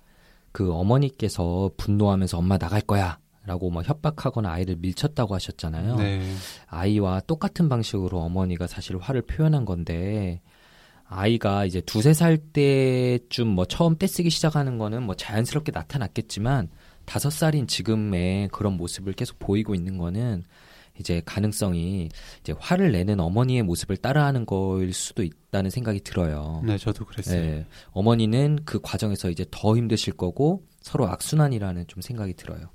그 0.51 0.74
어머니께서 0.74 1.72
분노하면서 1.77 2.38
엄마 2.38 2.58
나갈 2.58 2.82
거야 2.82 3.18
라고 3.46 3.70
막 3.70 3.88
협박하거나 3.88 4.50
아이를 4.51 4.77
밀쳤다고 4.77 5.36
하셨잖아요. 5.36 5.96
네. 5.98 6.22
아이와 6.68 7.22
똑같은 7.22 7.68
방식으로 7.70 8.20
어머니가 8.20 8.68
사실 8.68 8.98
화를 8.98 9.22
표현한 9.24 9.65
건데 9.65 10.42
아이가 11.06 11.65
이제 11.65 11.82
두세 11.82 12.13
살 12.13 12.38
때쯤 12.38 13.48
뭐 13.48 13.65
처음 13.65 13.98
떼쓰기 13.98 14.30
시작하는 14.30 14.77
거는 14.77 15.03
뭐 15.03 15.15
자연스럽게 15.15 15.72
나타났겠지만 15.74 16.70
다섯 17.06 17.30
살인 17.30 17.68
지금의 17.68 18.50
그런 18.50 18.74
모습을 18.74 19.14
계속 19.14 19.40
보이고 19.40 19.76
있는 19.76 19.98
거는 19.98 20.44
이제 21.00 21.22
가능성이 21.26 22.10
이제 22.42 22.54
화를 22.58 22.92
내는 22.92 23.20
어머니의 23.20 23.64
모습을 23.64 23.98
따라하는 23.98 24.46
거일 24.46 24.94
수도 24.94 25.24
있다는 25.24 25.70
생각이 25.70 26.02
들어요. 26.02 26.62
네, 26.66 26.78
저도 26.78 27.06
그랬어요. 27.06 27.42
네, 27.42 27.66
어머니는 27.92 28.60
그 28.66 28.80
과정에서 28.82 29.30
이제 29.30 29.46
더 29.50 29.76
힘드실 29.76 30.14
거고 30.14 30.64
서로 30.82 31.08
악순환이라는 31.08 31.88
좀 31.88 32.02
생각이 32.02 32.36
들어요. 32.36 32.70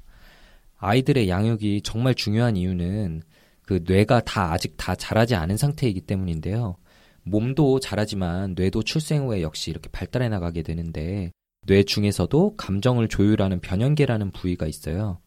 아이들의 0.79 1.29
양육이 1.29 1.83
정말 1.83 2.15
중요한 2.15 2.57
이유는 2.57 3.23
그 3.63 3.85
뇌가 3.87 4.21
다 4.21 4.53
아직 4.53 4.75
다 4.77 4.95
자라지 4.95 5.35
않은 5.35 5.57
상태이기 5.57 6.01
때문인데요. 6.03 6.77
몸도 7.23 7.81
자라지만 7.81 8.55
뇌도 8.57 8.83
출생 8.83 9.27
후에 9.27 9.43
역시 9.43 9.71
이렇게 9.71 9.89
발달해 9.91 10.29
나가게 10.29 10.63
되는데 10.63 11.31
뇌 11.67 11.83
중에서도 11.83 12.57
감정을 12.57 13.09
조율하는 13.09 13.61
변연계라는 13.61 14.31
부위가 14.33 14.67
있어요. 14.67 15.19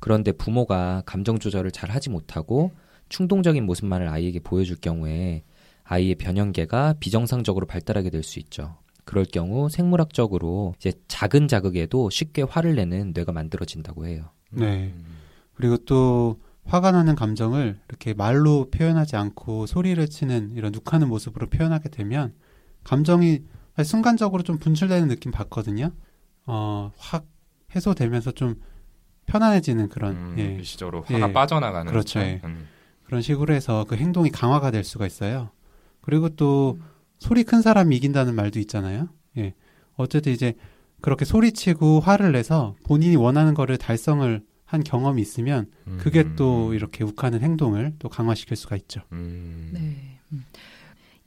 그런데 0.00 0.30
부모가 0.32 1.02
감정 1.06 1.38
조절을 1.38 1.72
잘 1.72 1.90
하지 1.90 2.08
못하고 2.10 2.72
충동적인 3.08 3.64
모습만을 3.64 4.08
아이에게 4.08 4.40
보여줄 4.40 4.76
경우에 4.80 5.42
아이의 5.84 6.14
변연계가 6.16 6.96
비정상적으로 7.00 7.66
발달하게 7.66 8.10
될 8.10 8.22
수 8.22 8.38
있죠. 8.38 8.76
그럴 9.04 9.24
경우 9.24 9.70
생물학적으로 9.70 10.74
이제 10.76 10.92
작은 11.08 11.48
자극에도 11.48 12.10
쉽게 12.10 12.42
화를 12.42 12.76
내는 12.76 13.12
뇌가 13.14 13.32
만들어진다고 13.32 14.06
해요. 14.06 14.30
네. 14.50 14.94
그리고 15.54 15.78
또 15.78 16.38
화가 16.64 16.92
나는 16.92 17.14
감정을 17.14 17.80
이렇게 17.88 18.12
말로 18.12 18.68
표현하지 18.70 19.16
않고 19.16 19.64
소리를 19.66 20.06
치는 20.08 20.52
이런 20.54 20.74
욱하는 20.74 21.08
모습으로 21.08 21.48
표현하게 21.48 21.88
되면 21.88 22.34
감정이 22.84 23.40
순간적으로 23.84 24.42
좀 24.42 24.58
분출되는 24.58 25.08
느낌 25.08 25.32
받거든요. 25.32 25.92
어, 26.46 26.92
확 26.96 27.26
해소되면서 27.74 28.32
좀 28.32 28.56
편안해지는 29.26 29.88
그런 29.88 30.16
음, 30.16 30.34
예, 30.38 30.54
일시적으로 30.54 31.02
화가 31.02 31.28
예. 31.28 31.32
빠져나가는 31.32 31.90
그렇죠. 31.90 32.20
예. 32.20 32.40
음. 32.44 32.66
그런 33.04 33.22
식으로 33.22 33.54
해서 33.54 33.84
그 33.88 33.96
행동이 33.96 34.30
강화가 34.30 34.70
될 34.70 34.84
수가 34.84 35.06
있어요. 35.06 35.50
그리고 36.00 36.30
또 36.30 36.78
소리 37.18 37.44
큰 37.44 37.62
사람이 37.62 37.96
이긴다는 37.96 38.34
말도 38.34 38.58
있잖아요. 38.60 39.08
예. 39.36 39.54
어쨌든 39.94 40.32
이제 40.32 40.54
그렇게 41.00 41.24
소리치고 41.24 42.00
화를 42.00 42.32
내서 42.32 42.74
본인이 42.84 43.16
원하는 43.16 43.54
거를 43.54 43.76
달성을 43.76 44.42
한 44.64 44.84
경험이 44.84 45.22
있으면 45.22 45.66
그게 45.98 46.20
음. 46.20 46.36
또 46.36 46.74
이렇게 46.74 47.02
욱하는 47.02 47.40
행동을 47.40 47.94
또 47.98 48.08
강화시킬 48.08 48.56
수가 48.56 48.76
있죠. 48.76 49.00
음. 49.12 49.70
네. 49.72 50.20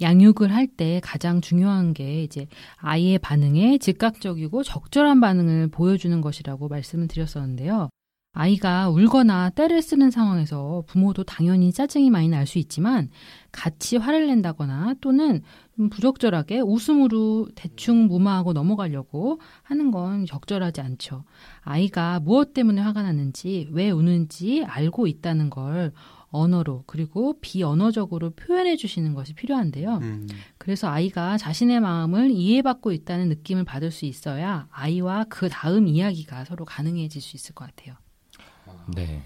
음. 0.01 0.03
양육을 0.03 0.53
할 0.53 0.67
때 0.67 1.01
가장 1.03 1.41
중요한 1.41 1.93
게 1.93 2.23
이제 2.23 2.47
아이의 2.77 3.19
반응에 3.19 3.77
즉각적이고 3.79 4.63
적절한 4.63 5.19
반응을 5.19 5.67
보여주는 5.69 6.21
것이라고 6.21 6.67
말씀을 6.69 7.07
드렸었는데요. 7.07 7.89
아이가 8.33 8.89
울거나 8.89 9.49
때를 9.49 9.81
쓰는 9.81 10.09
상황에서 10.09 10.83
부모도 10.87 11.25
당연히 11.25 11.73
짜증이 11.73 12.09
많이 12.09 12.29
날 12.29 12.47
수 12.47 12.59
있지만 12.59 13.09
같이 13.51 13.97
화를 13.97 14.27
낸다거나 14.27 14.95
또는 15.01 15.41
좀 15.75 15.89
부적절하게 15.89 16.61
웃음으로 16.61 17.49
대충 17.55 18.07
무마하고 18.07 18.53
넘어가려고 18.53 19.41
하는 19.63 19.91
건 19.91 20.25
적절하지 20.25 20.79
않죠. 20.79 21.25
아이가 21.59 22.21
무엇 22.21 22.53
때문에 22.53 22.79
화가 22.81 23.03
났는지 23.03 23.67
왜 23.73 23.91
우는지 23.91 24.63
알고 24.65 25.07
있다는 25.07 25.49
걸 25.49 25.91
언어로 26.31 26.85
그리고 26.87 27.39
비언어적으로 27.41 28.31
표현해 28.31 28.77
주시는 28.77 29.13
것이 29.13 29.33
필요한데요. 29.33 29.99
음, 30.01 30.27
그래서 30.57 30.89
아이가 30.89 31.37
자신의 31.37 31.81
마음을 31.81 32.31
이해받고 32.31 32.91
있다는 32.91 33.29
느낌을 33.29 33.65
받을 33.65 33.91
수 33.91 34.05
있어야 34.05 34.67
아이와 34.71 35.25
그 35.29 35.49
다음 35.49 35.87
이야기가 35.87 36.45
서로 36.45 36.65
가능해질 36.65 37.21
수 37.21 37.35
있을 37.35 37.53
것 37.53 37.67
같아요. 37.67 37.95
네. 38.95 39.21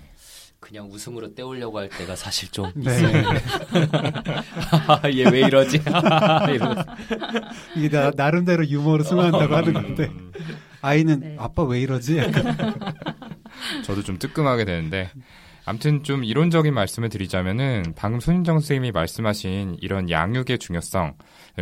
그냥 0.59 0.89
웃음으로 0.91 1.35
때우려고 1.35 1.77
할 1.77 1.89
때가 1.89 2.15
사실 2.15 2.49
좀 2.49 2.71
네. 2.73 2.89
얘왜 5.15 5.41
이러지? 5.41 5.77
이러면서. 6.49 6.85
이게 7.75 7.89
나, 7.89 8.11
나름대로 8.15 8.67
유머로 8.67 9.03
승화한다고 9.03 9.55
하는 9.55 9.73
건데 9.73 10.05
음. 10.05 10.31
아이는 10.81 11.19
네. 11.19 11.35
아빠 11.37 11.63
왜 11.63 11.81
이러지? 11.81 12.17
저도 13.85 14.01
좀 14.03 14.17
뜨끔하게 14.17 14.65
되는데 14.65 15.11
아무튼 15.65 16.03
좀 16.03 16.23
이론적인 16.23 16.73
말씀을 16.73 17.09
드리자면은 17.09 17.93
방금 17.95 18.19
손인정 18.19 18.59
선생님이 18.59 18.91
말씀하신 18.91 19.77
이런 19.81 20.09
양육의 20.09 20.59
중요성을 20.59 21.13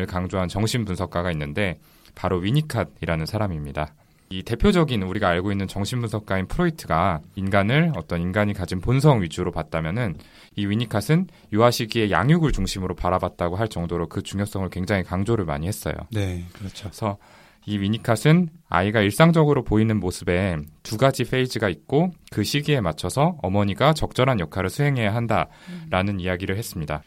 강조한 0.08 0.50
정신 0.50 0.86
분석가가 0.86 1.32
있는데 1.32 1.80
바로 2.14 2.40
위니캇이라는 2.42 3.26
사람입니다. 3.26 3.94
이 4.30 4.42
대표적인 4.42 5.04
우리가 5.04 5.30
알고 5.30 5.52
있는 5.52 5.68
정신 5.68 6.00
분석가인 6.00 6.48
프로이트가 6.48 7.20
인간을 7.36 7.94
어떤 7.96 8.20
인간이 8.20 8.54
가진 8.54 8.82
본성 8.82 9.22
위주로 9.22 9.52
봤다면은 9.52 10.16
이 10.56 10.66
위니캇은 10.66 11.28
유아 11.54 11.72
시기에 11.72 12.10
양육을 12.10 12.52
중심으로 12.52 12.96
바라봤다고 12.96 13.56
할 13.56 13.68
정도로 13.68 14.08
그 14.10 14.24
중요성을 14.24 14.70
굉장히 14.70 15.04
강조를 15.04 15.46
많이 15.46 15.68
했어요. 15.68 15.94
네, 16.12 16.46
그렇죠. 16.54 16.86
그래서 16.86 17.18
이 17.66 17.78
위니캇은 17.80 18.50
아이가 18.68 19.02
일상적으로 19.02 19.64
보이는 19.64 20.00
모습에 20.00 20.58
두 20.82 20.98
가지 20.98 21.24
페이지가 21.24 21.70
있고 21.70 22.12
그 22.32 22.44
시기에 22.44 22.82
맞춰서 22.82 23.38
어머니가 23.42 23.94
적절한 23.94 24.40
역할을 24.40 24.70
수행해야 24.70 25.14
한다라는 25.14 26.20
이야기를 26.20 26.58
했습니다. 26.58 27.04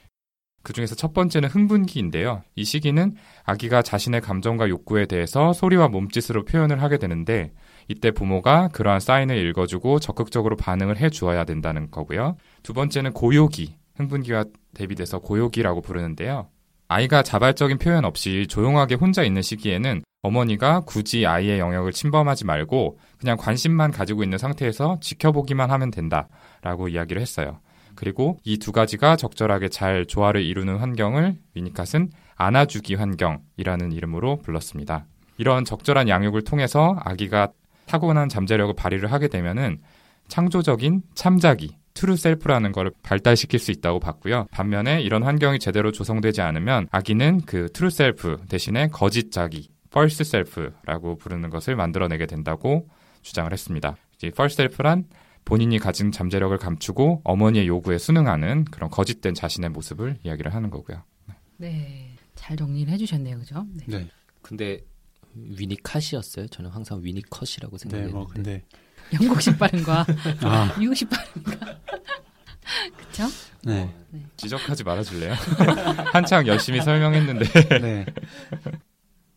그 0.62 0.72
중에서 0.72 0.96
첫 0.96 1.12
번째는 1.12 1.48
흥분기인데요. 1.48 2.42
이 2.56 2.64
시기는 2.64 3.14
아기가 3.44 3.82
자신의 3.82 4.20
감정과 4.20 4.68
욕구에 4.68 5.06
대해서 5.06 5.52
소리와 5.52 5.86
몸짓으로 5.86 6.44
표현을 6.44 6.82
하게 6.82 6.98
되는데 6.98 7.52
이때 7.86 8.10
부모가 8.10 8.68
그러한 8.72 8.98
사인을 8.98 9.36
읽어주고 9.36 10.00
적극적으로 10.00 10.56
반응을 10.56 10.96
해 10.96 11.08
주어야 11.08 11.44
된다는 11.44 11.90
거고요. 11.92 12.36
두 12.64 12.72
번째는 12.72 13.12
고요기, 13.12 13.76
흥분기와 13.94 14.46
대비돼서 14.74 15.20
고요기라고 15.20 15.82
부르는데요. 15.82 16.48
아이가 16.88 17.22
자발적인 17.22 17.78
표현 17.78 18.04
없이 18.04 18.46
조용하게 18.48 18.96
혼자 18.96 19.22
있는 19.22 19.42
시기에는 19.42 20.02
어머니가 20.26 20.80
굳이 20.80 21.24
아이의 21.26 21.58
영역을 21.60 21.92
침범하지 21.92 22.44
말고 22.46 22.98
그냥 23.18 23.36
관심만 23.36 23.90
가지고 23.92 24.24
있는 24.24 24.38
상태에서 24.38 24.98
지켜보기만 25.00 25.70
하면 25.70 25.90
된다 25.90 26.28
라고 26.62 26.88
이야기를 26.88 27.22
했어요. 27.22 27.60
그리고 27.94 28.38
이 28.44 28.58
두 28.58 28.72
가지가 28.72 29.16
적절하게 29.16 29.68
잘 29.68 30.04
조화를 30.06 30.42
이루는 30.42 30.78
환경을 30.78 31.36
위니캇은 31.54 32.10
안아주기 32.36 32.94
환경이라는 32.96 33.92
이름으로 33.92 34.38
불렀습니다. 34.42 35.06
이런 35.38 35.64
적절한 35.64 36.08
양육을 36.08 36.42
통해서 36.42 36.96
아기가 37.04 37.52
타고난 37.86 38.28
잠재력을 38.28 38.74
발휘를 38.74 39.12
하게 39.12 39.28
되면은 39.28 39.78
창조적인 40.28 41.02
참자기, 41.14 41.76
true 41.94 42.16
self라는 42.16 42.72
걸 42.72 42.90
발달시킬 43.02 43.60
수 43.60 43.70
있다고 43.70 44.00
봤고요. 44.00 44.46
반면에 44.50 45.00
이런 45.00 45.22
환경이 45.22 45.60
제대로 45.60 45.92
조성되지 45.92 46.42
않으면 46.42 46.88
아기는 46.90 47.42
그 47.46 47.68
true 47.72 47.90
self 47.90 48.38
대신에 48.48 48.88
거짓 48.88 49.30
자기, 49.30 49.68
false 49.96 50.24
self라고 50.24 51.16
부르는 51.16 51.48
것을 51.48 51.74
만들어내게 51.74 52.26
된다고 52.26 52.86
주장을 53.22 53.50
했습니다. 53.50 53.96
이제 54.16 54.28
false 54.30 54.56
self란 54.56 55.04
본인이 55.46 55.78
가진 55.78 56.12
잠재력을 56.12 56.54
감추고 56.58 57.22
어머니의 57.24 57.66
요구에 57.66 57.96
순응하는 57.96 58.66
그런 58.66 58.90
거짓된 58.90 59.32
자신의 59.32 59.70
모습을 59.70 60.18
이야기를 60.22 60.54
하는 60.54 60.68
거고요. 60.68 61.02
네. 61.56 62.10
잘 62.34 62.58
정리를 62.58 62.92
해주셨네요, 62.92 63.38
그죠? 63.38 63.66
네. 63.72 63.84
네. 64.00 64.10
근데 64.42 64.80
위니컷이었어요. 65.34 66.48
저는 66.48 66.70
항상 66.70 67.02
위니컷이라고 67.02 67.78
네, 67.78 67.82
생각했는데. 67.82 68.12
뭐 68.14 68.26
근데 68.26 68.64
영국식 69.14 69.58
발음과 69.58 70.04
아, 70.44 70.76
미국식 70.78 71.08
발음과 71.08 71.78
그쵸? 72.98 73.24
네, 73.64 73.94
지적하지 74.36 74.84
말아줄래요? 74.84 75.32
한창 76.12 76.46
열심히 76.46 76.82
설명했는데 76.82 77.78
네, 77.80 78.06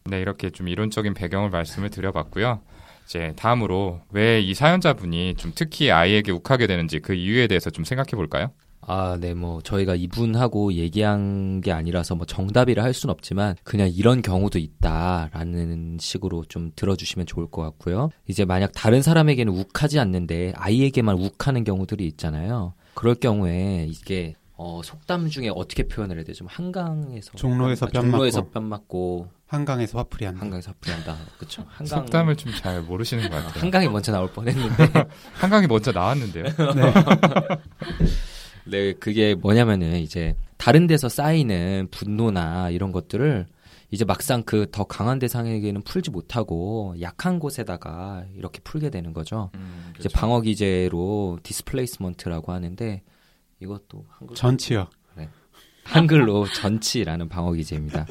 네, 0.09 0.19
이렇게 0.21 0.49
좀 0.49 0.67
이론적인 0.67 1.13
배경을 1.13 1.49
말씀을 1.49 1.89
드려봤고요. 1.89 2.61
이제 3.05 3.33
다음으로 3.35 4.01
왜 4.11 4.41
이 4.41 4.53
사연자분이 4.53 5.35
좀 5.35 5.51
특히 5.55 5.91
아이에게 5.91 6.31
욱하게 6.31 6.67
되는지 6.67 6.99
그 6.99 7.13
이유에 7.13 7.47
대해서 7.47 7.69
좀 7.69 7.83
생각해 7.85 8.11
볼까요? 8.11 8.51
아, 8.81 9.17
네, 9.19 9.35
뭐, 9.35 9.61
저희가 9.61 9.93
이분하고 9.93 10.73
얘기한 10.73 11.61
게 11.61 11.71
아니라서 11.71 12.15
뭐 12.15 12.25
정답이라 12.25 12.81
할 12.83 12.93
수는 12.95 13.11
없지만, 13.13 13.55
그냥 13.63 13.87
이런 13.93 14.23
경우도 14.23 14.57
있다라는 14.57 15.97
식으로 15.99 16.43
좀 16.47 16.71
들어주시면 16.75 17.27
좋을 17.27 17.47
것 17.51 17.61
같고요. 17.61 18.09
이제 18.27 18.45
만약 18.45 18.71
다른 18.73 19.01
사람에게는 19.03 19.53
욱하지 19.53 19.99
않는데, 19.99 20.53
아이에게만 20.55 21.17
욱하는 21.19 21.63
경우들이 21.63 22.07
있잖아요. 22.07 22.73
그럴 22.95 23.13
경우에 23.15 23.85
이게, 23.89 24.33
어, 24.55 24.81
속담 24.83 25.29
중에 25.29 25.49
어떻게 25.53 25.83
표현을 25.83 26.17
해야 26.17 26.23
되죠? 26.23 26.45
한강에서. 26.47 27.33
종로에서 27.35 27.85
뺨 27.87 28.09
종로에서 28.09 28.41
맞고. 28.41 28.51
뺨 28.51 28.63
맞고, 28.63 29.27
한강에서 29.49 29.97
화풀이 29.97 30.25
한다. 30.25 30.41
한강에서 30.41 30.71
화풀이 30.71 30.91
한다. 30.93 31.17
그쵸. 31.39 31.63
한강. 31.69 31.85
속담을 31.87 32.35
좀 32.37 32.53
잘 32.53 32.81
모르시는 32.83 33.29
것 33.29 33.35
같아요. 33.35 33.61
한강이 33.61 33.87
먼저 33.89 34.11
나올 34.11 34.31
뻔 34.31 34.47
했는데, 34.47 34.87
한강이 35.33 35.67
먼저 35.67 35.91
나왔는데요. 35.91 36.45
네, 36.75 36.93
네, 38.65 38.93
그게 38.93 39.35
뭐냐면은 39.35 39.99
이제 39.99 40.35
다른 40.57 40.87
데서 40.87 41.09
쌓이는 41.09 41.87
분노나 41.91 42.69
이런 42.69 42.91
것들을 42.91 43.47
이제 43.91 44.05
막상 44.05 44.43
그 44.43 44.67
더 44.71 44.83
강한 44.83 45.17
대상에게는 45.17 45.81
풀지 45.81 46.11
못하고 46.11 46.93
약한 47.01 47.39
곳에다가 47.39 48.23
이렇게 48.35 48.59
풀게 48.63 48.91
되는 48.91 49.13
거죠. 49.13 49.49
음, 49.55 49.87
이제 49.95 50.09
그렇죠. 50.09 50.19
방어 50.19 50.41
기제로 50.41 51.39
displacement라고 51.41 52.51
하는데 52.51 53.01
이것도 53.59 54.05
한글 54.09 54.35
전치요. 54.35 54.87
한글로 55.89 56.45
전치라는 56.47 57.29
방어 57.29 57.51
기제입니다. 57.53 58.05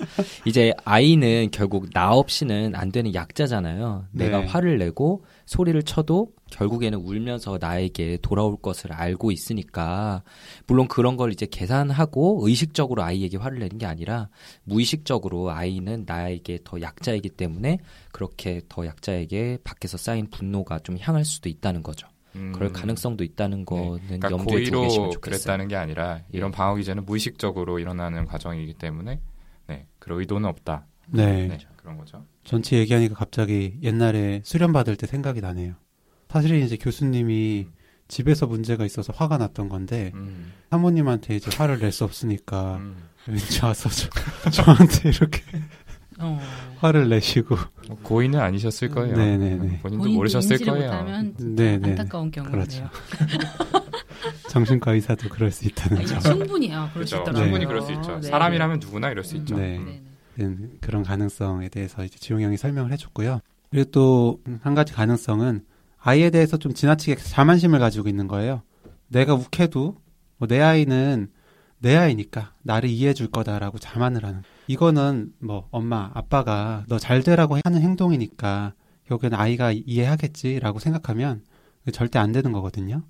이제 0.45 0.73
아이는 0.85 1.51
결국 1.53 1.91
나 1.93 2.13
없이는 2.13 2.75
안 2.75 2.91
되는 2.91 3.15
약자잖아요. 3.15 4.07
내가 4.13 4.41
네. 4.41 4.47
화를 4.47 4.79
내고 4.79 5.25
소리를 5.47 5.81
쳐도 5.85 6.33
결국에는 6.51 6.99
울면서 6.99 7.59
나에게 7.61 8.19
돌아올 8.21 8.57
것을 8.61 8.93
알고 8.93 9.31
있으니까 9.31 10.23
물론 10.67 10.89
그런 10.89 11.17
걸 11.17 11.33
이제 11.33 11.47
계산하고 11.47 12.41
의식적으로 12.43 13.03
아이에게 13.03 13.37
화를 13.37 13.59
내는 13.59 13.79
게 13.79 13.87
아니라 13.87 14.29
무의식적으로 14.65 15.51
아이는 15.51 16.05
나에게 16.07 16.61
더 16.65 16.81
약자이기 16.81 17.31
때문에 17.31 17.79
그렇게 18.13 18.61
더 18.69 18.87
약자에게 18.87 19.59
밖에서 19.63 19.97
쌓인 19.99 20.29
분노가 20.31 20.81
좀 20.81 20.97
향할 20.99 21.25
수도 21.25 21.49
있다는 21.49 21.83
거죠. 21.83 22.09
음, 22.37 22.53
그럴 22.53 22.73
가능성도 22.73 23.25
있다는 23.25 23.65
거는 23.65 24.01
그러니까 24.07 24.31
염두에 24.31 24.65
두고 24.65 24.83
계시면 24.83 25.11
좋겠어요. 25.13 25.21
그랬다는 25.21 25.69
게 25.69 25.77
아니라 25.77 26.21
이런 26.31 26.51
예. 26.53 26.57
방어 26.57 26.75
기제는 26.77 27.05
무의식적으로 27.07 27.79
일어나는 27.79 28.27
과정이기 28.27 28.75
때문에 28.75 29.21
네, 29.67 29.87
그런 29.99 30.21
의도는 30.21 30.49
없다. 30.49 30.87
네. 31.09 31.49
네, 31.49 31.59
그런 31.77 31.97
거죠. 31.97 32.25
전치 32.45 32.77
얘기하니까 32.77 33.15
갑자기 33.15 33.79
옛날에 33.83 34.43
수련 34.45 34.73
받을 34.73 34.97
때 34.97 35.07
생각이 35.07 35.41
나네요. 35.41 35.75
사실은 36.29 36.61
이제 36.65 36.77
교수님이 36.77 37.69
집에서 38.09 38.47
문제가 38.47 38.85
있어서 38.87 39.13
화가 39.15 39.37
났던 39.39 39.69
건데 39.69 40.13
음, 40.15 40.53
사모님한테 40.71 41.37
이제 41.37 41.51
화를 41.57 41.79
낼 41.79 41.93
수 41.93 42.05
없으니까 42.05 42.77
음. 42.77 42.97
왠지 43.27 43.63
와서 43.65 43.89
저, 43.91 44.51
저한테 44.51 45.11
이렇게 45.11 45.43
어. 46.21 46.41
화를 46.79 47.09
내시고 47.09 47.57
뭐 47.89 47.97
고의는 48.03 48.39
아니셨을 48.41 48.89
거예요. 48.89 49.17
네네네. 49.17 49.81
본인도 49.83 50.09
모르셨을 50.11 50.59
거예요. 50.59 51.33
네네. 51.39 51.91
안타까운 51.91 52.31
경우네요. 52.31 52.53
그렇죠. 52.53 52.89
정신과 54.49 54.93
의사도 54.93 55.29
그럴 55.29 55.51
수 55.51 55.67
있다는 55.67 56.07
점. 56.07 56.21
충분히요. 56.21 56.91
그럴 56.93 57.07
수 57.07 57.17
그렇죠. 57.23 57.39
충분히 57.39 57.67
그럴 57.67 57.83
수 57.83 57.93
있죠. 57.93 58.19
네. 58.21 58.29
사람이라면 58.29 58.81
누구나 58.81 59.11
이럴 59.11 59.25
수 59.25 59.37
있죠. 59.37 59.57
네. 59.57 59.79
음. 59.79 59.85
네네. 59.85 60.03
음, 60.41 60.79
그런 60.81 61.03
가능성에 61.03 61.69
대해서 61.69 62.05
이제 62.05 62.17
지용 62.19 62.41
형이 62.43 62.57
설명을 62.57 62.93
해줬고요. 62.93 63.41
그리고 63.71 63.91
또 63.91 64.39
한 64.63 64.75
가지 64.75 64.93
가능성은 64.93 65.63
아이에 66.01 66.31
대해서 66.31 66.57
좀 66.57 66.73
지나치게 66.73 67.17
자만심을 67.17 67.79
가지고 67.81 68.09
있는 68.09 68.29
거예요. 68.29 68.63
내가 69.09 69.35
욱해도 69.35 69.97
뭐 70.39 70.49
내 70.49 70.61
아이는 70.61 71.29
내 71.81 71.97
아이니까 71.97 72.53
나를 72.63 72.89
이해해 72.89 73.15
줄 73.15 73.29
거다라고 73.29 73.79
자만을 73.79 74.25
하는. 74.25 74.43
이거는 74.69 75.33
뭐 75.41 75.67
엄마, 75.71 76.11
아빠가 76.15 76.85
너 76.89 76.99
잘 76.99 77.23
되라고 77.23 77.59
하는 77.65 77.81
행동이니까 77.81 78.75
결국에는 79.07 79.39
아이가 79.39 79.73
이해하겠지라고 79.73 80.79
생각하면 80.79 81.43
절대 81.93 82.19
안 82.19 82.33
되는 82.33 82.53
거거든요. 82.53 83.03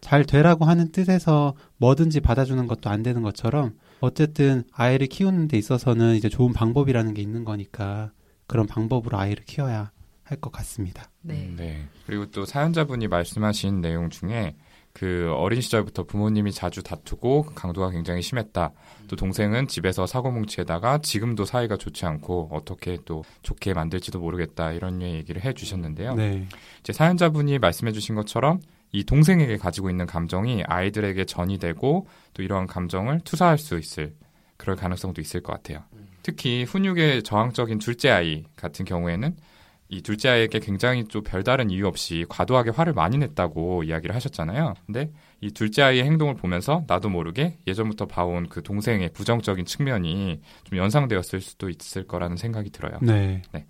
잘 0.00 0.24
되라고 0.24 0.64
하는 0.66 0.90
뜻에서 0.92 1.54
뭐든지 1.78 2.20
받아주는 2.20 2.66
것도 2.66 2.90
안 2.90 3.02
되는 3.02 3.22
것처럼 3.22 3.74
어쨌든 4.00 4.64
아이를 4.72 5.06
키우는 5.06 5.48
데 5.48 5.56
있어서는 5.56 6.16
이제 6.16 6.28
좋은 6.28 6.52
방법이라는 6.52 7.14
게 7.14 7.22
있는 7.22 7.44
거니까 7.44 8.10
그런 8.46 8.66
방법으로 8.66 9.16
아이를 9.18 9.44
키워야 9.44 9.92
할 10.24 10.40
것 10.40 10.50
같습니다. 10.52 11.10
네. 11.22 11.46
음, 11.46 11.54
네. 11.56 11.84
그리고 12.06 12.26
또 12.26 12.44
사연자분이 12.44 13.08
말씀하신 13.08 13.80
내용 13.80 14.10
중에 14.10 14.56
그 14.94 15.32
어린 15.36 15.60
시절부터 15.60 16.04
부모님이 16.04 16.52
자주 16.52 16.82
다투고 16.84 17.46
강도가 17.56 17.90
굉장히 17.90 18.22
심했다. 18.22 18.70
또 19.08 19.16
동생은 19.16 19.66
집에서 19.66 20.06
사고뭉치에다가 20.06 20.98
지금도 20.98 21.44
사이가 21.44 21.76
좋지 21.76 22.06
않고 22.06 22.50
어떻게 22.52 22.98
또 23.04 23.24
좋게 23.42 23.74
만들지도 23.74 24.20
모르겠다 24.20 24.70
이런 24.72 25.02
얘기를 25.02 25.44
해주셨는데요. 25.44 26.14
네. 26.14 26.46
이제 26.78 26.92
사연자분이 26.92 27.58
말씀해주신 27.58 28.14
것처럼 28.14 28.60
이 28.92 29.02
동생에게 29.02 29.56
가지고 29.56 29.90
있는 29.90 30.06
감정이 30.06 30.62
아이들에게 30.64 31.24
전이 31.24 31.58
되고 31.58 32.06
또 32.32 32.44
이러한 32.44 32.68
감정을 32.68 33.20
투사할 33.24 33.58
수 33.58 33.76
있을 33.76 34.14
그럴 34.56 34.76
가능성도 34.76 35.20
있을 35.20 35.42
것 35.42 35.52
같아요. 35.54 35.82
특히 36.22 36.62
훈육에 36.62 37.22
저항적인 37.22 37.80
둘째 37.80 38.10
아이 38.10 38.44
같은 38.54 38.84
경우에는 38.84 39.34
이 39.88 40.02
둘째 40.02 40.30
아이에게 40.30 40.60
굉장히 40.60 41.04
또 41.04 41.22
별다른 41.22 41.70
이유 41.70 41.86
없이 41.86 42.24
과도하게 42.28 42.70
화를 42.70 42.94
많이 42.94 43.18
냈다고 43.18 43.84
이야기를 43.84 44.14
하셨잖아요. 44.14 44.74
근데 44.86 45.12
이 45.40 45.50
둘째 45.50 45.82
아이의 45.82 46.04
행동을 46.04 46.34
보면서 46.34 46.84
나도 46.86 47.10
모르게 47.10 47.58
예전부터 47.66 48.06
봐온 48.06 48.48
그 48.48 48.62
동생의 48.62 49.10
부정적인 49.12 49.66
측면이 49.66 50.40
좀 50.64 50.78
연상되었을 50.78 51.40
수도 51.40 51.68
있을 51.68 52.06
거라는 52.06 52.36
생각이 52.36 52.70
들어요. 52.70 52.98
네. 53.52 53.66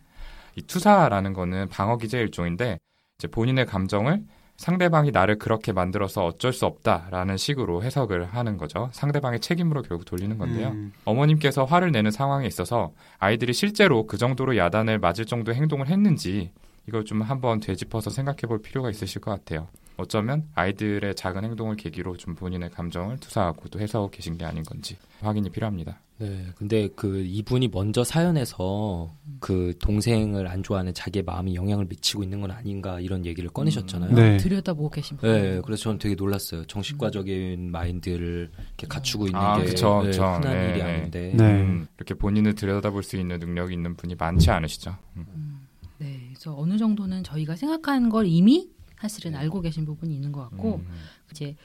이 0.57 0.63
투사라는 0.63 1.33
거는 1.33 1.69
방어 1.69 1.97
기제 1.99 2.21
일종인데 2.21 2.79
이제 3.19 3.29
본인의 3.29 3.67
감정을 3.67 4.23
상대방이 4.57 5.11
나를 5.11 5.39
그렇게 5.39 5.73
만들어서 5.73 6.25
어쩔 6.25 6.53
수 6.53 6.65
없다라는 6.67 7.37
식으로 7.37 7.83
해석을 7.83 8.27
하는 8.27 8.57
거죠. 8.57 8.89
상대방의 8.93 9.41
책임으로 9.41 9.83
결국 9.83 10.05
돌리는 10.05 10.39
건데요. 10.39 10.69
음, 10.69 10.93
어머님께서 11.05 11.65
화를 11.65 11.91
내는 11.91 12.11
상황에 12.11 12.47
있어서 12.47 12.93
아이들이 13.19 13.53
실제로 13.53 14.07
그 14.07 14.17
정도로 14.17 14.57
야단을 14.57 14.99
맞을 15.01 15.25
정도의 15.25 15.57
행동을 15.57 15.89
했는지 15.89 16.53
이걸 16.87 17.05
좀 17.05 17.23
한번 17.23 17.61
되짚어서 17.61 18.11
생각해 18.11 18.43
볼 18.47 18.61
필요가 18.63 18.91
있으실 18.91 19.21
것 19.21 19.31
같아요. 19.33 19.69
어쩌면 19.97 20.49
아이들의 20.55 21.15
작은 21.15 21.45
행동을 21.45 21.77
계기로 21.77 22.17
좀 22.17 22.35
본인의 22.35 22.71
감정을 22.71 23.19
투사하고 23.19 23.69
또 23.69 23.81
해서 23.81 24.09
계신 24.11 24.37
게 24.37 24.45
아닌 24.45 24.63
건지 24.65 24.97
확인이 25.21 25.51
필요합니다. 25.51 26.01
네, 26.19 26.47
근데 26.55 26.89
그 26.95 27.21
이분이 27.21 27.69
먼저 27.69 28.05
사연에서 28.05 29.13
그 29.41 29.75
동생을 29.81 30.47
안 30.47 30.63
좋아하는 30.63 30.95
자기의 30.95 31.25
마음이 31.25 31.57
영향을 31.57 31.87
미치고 31.87 32.23
있는 32.23 32.41
건 32.41 32.53
아닌가 32.53 33.01
이런 33.01 33.27
얘기를 33.27 33.51
꺼내셨잖아요. 33.51 34.11
음. 34.11 34.15
네. 34.15 34.37
들여다보고 34.37 34.91
계신 34.91 35.17
분. 35.17 35.31
네, 35.31 35.61
그래서 35.65 35.85
저는 35.85 35.99
되게 35.99 36.15
놀랐어요. 36.15 36.65
정신과적인 36.67 37.71
마인드를 37.71 38.51
이렇게 38.55 38.87
갖추고 38.87 39.27
있는 39.27 39.41
아, 39.41 39.59
게 39.59 39.65
그쵸, 39.65 40.03
네, 40.03 40.11
그쵸. 40.11 40.23
흔한 40.23 40.41
네, 40.43 40.69
일이 40.71 40.79
네. 40.79 40.83
아닌데. 40.83 41.33
네. 41.35 41.45
음, 41.63 41.89
이렇게 41.97 42.15
본인을 42.15 42.55
들여다볼 42.55 43.03
수 43.03 43.17
있는 43.17 43.41
능력이 43.41 43.75
있는 43.75 43.97
분이 43.97 44.15
많지 44.15 44.51
않으시죠. 44.51 44.97
음. 45.17 45.67
네, 45.99 46.21
그래서 46.29 46.57
어느 46.57 46.79
정도는 46.79 47.25
저희가 47.25 47.57
생각하는 47.57 48.09
걸 48.09 48.27
이미 48.27 48.69
사실은 49.01 49.33
네. 49.33 49.39
알고 49.39 49.61
계신 49.61 49.85
부분이 49.85 50.15
있는 50.15 50.33
것 50.33 50.43
같고 50.43 50.77
음. 50.77 50.87
이제 51.31 51.57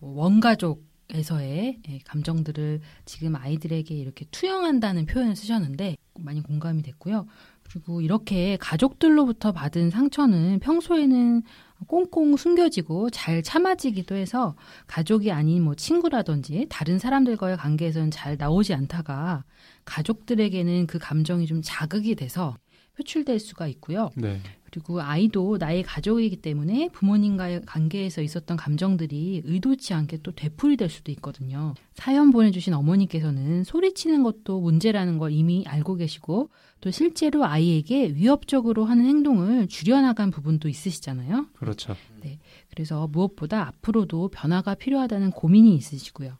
원가족에서의 0.00 1.80
예, 1.88 1.98
감정들을 2.04 2.80
지금 3.04 3.36
아이들에게 3.36 3.94
이렇게 3.94 4.26
투영한다는 4.30 5.06
표현을 5.06 5.36
쓰셨는데 5.36 5.96
많이 6.20 6.42
공감이 6.42 6.82
됐고요. 6.82 7.26
그리고 7.64 8.00
이렇게 8.00 8.56
가족들로부터 8.58 9.52
받은 9.52 9.90
상처는 9.90 10.60
평소에는 10.60 11.42
꽁꽁 11.86 12.36
숨겨지고 12.36 13.10
잘 13.10 13.42
참아지기도 13.42 14.14
해서 14.14 14.54
가족이 14.86 15.32
아닌 15.32 15.62
뭐 15.62 15.74
친구라든지 15.74 16.66
다른 16.68 16.98
사람들과의 16.98 17.56
관계에서는 17.56 18.10
잘 18.10 18.36
나오지 18.36 18.74
않다가 18.74 19.44
가족들에게는 19.84 20.86
그 20.86 20.98
감정이 20.98 21.46
좀 21.46 21.60
자극이 21.62 22.14
돼서 22.14 22.56
표출될 22.96 23.38
수가 23.38 23.66
있고요. 23.68 24.10
네. 24.16 24.40
그리고 24.74 25.00
아이도 25.00 25.56
나의 25.56 25.84
가족이기 25.84 26.38
때문에 26.38 26.88
부모님과의 26.88 27.62
관계에서 27.64 28.22
있었던 28.22 28.56
감정들이 28.56 29.42
의도치 29.44 29.94
않게 29.94 30.18
또 30.24 30.32
되풀이 30.32 30.76
될 30.76 30.88
수도 30.88 31.12
있거든요. 31.12 31.74
사연 31.94 32.32
보내주신 32.32 32.74
어머니께서는 32.74 33.62
소리치는 33.62 34.24
것도 34.24 34.60
문제라는 34.60 35.18
걸 35.18 35.30
이미 35.30 35.64
알고 35.68 35.94
계시고 35.94 36.50
또 36.80 36.90
실제로 36.90 37.44
아이에게 37.44 38.14
위협적으로 38.14 38.84
하는 38.84 39.06
행동을 39.06 39.68
줄여나간 39.68 40.32
부분도 40.32 40.68
있으시잖아요. 40.68 41.46
그렇죠. 41.54 41.94
그래서 42.70 43.06
무엇보다 43.06 43.68
앞으로도 43.68 44.28
변화가 44.28 44.74
필요하다는 44.74 45.30
고민이 45.30 45.76
있으시고요. 45.76 46.36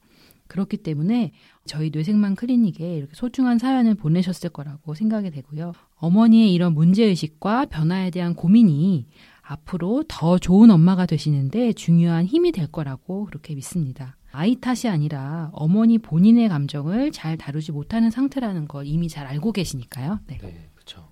그렇기 0.48 0.78
때문에 0.78 1.32
저희 1.64 1.90
뇌생망 1.92 2.34
클리닉에 2.34 2.96
이렇게 2.96 3.14
소중한 3.14 3.58
사연을 3.58 3.94
보내셨을 3.94 4.50
거라고 4.50 4.94
생각이 4.94 5.30
되고요. 5.30 5.72
어머니의 5.96 6.52
이런 6.52 6.74
문제의식과 6.74 7.66
변화에 7.66 8.10
대한 8.10 8.34
고민이 8.34 9.06
앞으로 9.42 10.04
더 10.08 10.38
좋은 10.38 10.70
엄마가 10.70 11.06
되시는데 11.06 11.72
중요한 11.74 12.24
힘이 12.24 12.52
될 12.52 12.66
거라고 12.66 13.26
그렇게 13.26 13.54
믿습니다. 13.54 14.16
아이 14.32 14.56
탓이 14.56 14.88
아니라 14.88 15.50
어머니 15.52 15.98
본인의 15.98 16.48
감정을 16.48 17.12
잘 17.12 17.36
다루지 17.36 17.72
못하는 17.72 18.10
상태라는 18.10 18.66
걸 18.66 18.86
이미 18.86 19.08
잘 19.08 19.26
알고 19.26 19.52
계시니까요. 19.52 20.18
네. 20.26 20.38
네, 20.42 20.70
그렇죠. 20.74 21.08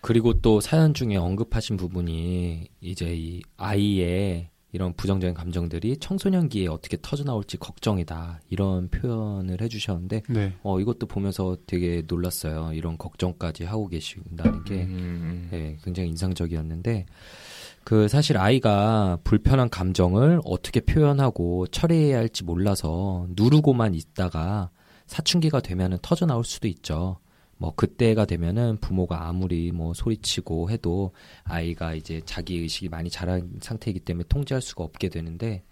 그리고 0.00 0.40
또 0.40 0.60
사연 0.60 0.94
중에 0.94 1.16
언급하신 1.16 1.76
부분이 1.76 2.68
이제 2.80 3.14
이 3.14 3.42
아이의 3.56 4.48
이런 4.72 4.92
부정적인 4.94 5.34
감정들이 5.34 5.96
청소년기에 5.98 6.66
어떻게 6.66 6.98
터져 7.00 7.24
나올지 7.24 7.56
걱정이다 7.56 8.40
이런 8.50 8.88
표현을 8.88 9.60
해주셨는데 9.60 10.22
네. 10.28 10.52
어 10.62 10.80
이것도 10.80 11.06
보면서 11.06 11.56
되게 11.66 12.02
놀랐어요. 12.06 12.72
이런 12.74 12.98
걱정까지 12.98 13.64
하고 13.64 13.88
계신다는 13.88 14.64
게 14.64 14.74
음, 14.74 15.48
네, 15.50 15.78
굉장히 15.82 16.10
인상적이었는데 16.10 17.06
그 17.84 18.08
사실 18.08 18.36
아이가 18.36 19.18
불편한 19.22 19.70
감정을 19.70 20.40
어떻게 20.44 20.80
표현하고 20.80 21.68
처리해야 21.68 22.18
할지 22.18 22.42
몰라서 22.42 23.28
누르고만 23.36 23.94
있다가 23.94 24.70
사춘기가 25.06 25.60
되면은 25.60 25.98
터져 26.02 26.26
나올 26.26 26.44
수도 26.44 26.66
있죠. 26.66 27.18
뭐 27.58 27.74
그때가 27.74 28.26
되면은 28.26 28.78
부모가 28.80 29.26
아무리 29.26 29.72
뭐 29.72 29.94
소리치고 29.94 30.70
해도 30.70 31.12
아이가 31.44 31.94
이제 31.94 32.20
자기 32.24 32.58
의식이 32.58 32.88
많이 32.88 33.08
자란 33.10 33.50
상태이기 33.60 34.00
때문에 34.00 34.24
통제할 34.28 34.60
수가 34.60 34.84
없게 34.84 35.08
되는데 35.08 35.62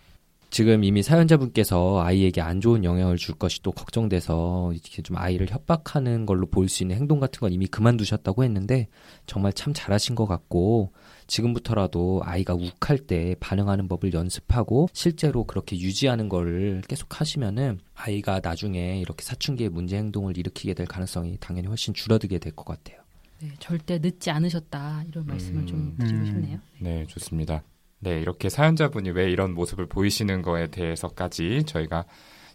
지금 0.54 0.84
이미 0.84 1.02
사연자분께서 1.02 2.00
아이에게 2.04 2.40
안 2.40 2.60
좋은 2.60 2.84
영향을 2.84 3.16
줄 3.16 3.34
것이 3.34 3.60
또 3.64 3.72
걱정돼서 3.72 4.72
이렇게 4.72 5.02
좀 5.02 5.16
아이를 5.16 5.48
협박하는 5.50 6.26
걸로 6.26 6.46
볼수 6.46 6.84
있는 6.84 6.94
행동 6.94 7.18
같은 7.18 7.40
건 7.40 7.52
이미 7.52 7.66
그만두셨다고 7.66 8.44
했는데 8.44 8.86
정말 9.26 9.52
참 9.52 9.72
잘하신 9.74 10.14
것 10.14 10.26
같고 10.26 10.92
지금부터라도 11.26 12.20
아이가 12.22 12.54
욱할 12.54 12.98
때 12.98 13.34
반응하는 13.40 13.88
법을 13.88 14.14
연습하고 14.14 14.88
실제로 14.92 15.42
그렇게 15.42 15.76
유지하는 15.76 16.28
거를 16.28 16.82
계속 16.86 17.20
하시면은 17.20 17.80
아이가 17.92 18.38
나중에 18.40 19.00
이렇게 19.00 19.24
사춘기의 19.24 19.70
문제 19.70 19.96
행동을 19.96 20.38
일으키게 20.38 20.74
될 20.74 20.86
가능성이 20.86 21.36
당연히 21.40 21.66
훨씬 21.66 21.94
줄어들게 21.94 22.38
될 22.38 22.52
것 22.54 22.64
같아요. 22.64 23.00
네, 23.40 23.50
절대 23.58 23.98
늦지 23.98 24.30
않으셨다 24.30 25.02
이런 25.08 25.26
말씀을 25.26 25.66
좀 25.66 25.96
드리고 25.98 26.16
음. 26.16 26.26
싶네요. 26.26 26.58
네, 26.78 27.04
좋습니다. 27.08 27.64
네, 28.04 28.20
이렇게 28.20 28.50
사연자분이 28.50 29.10
왜 29.12 29.30
이런 29.30 29.54
모습을 29.54 29.86
보이시는 29.86 30.42
거에 30.42 30.66
대해서까지 30.66 31.64
저희가 31.64 32.04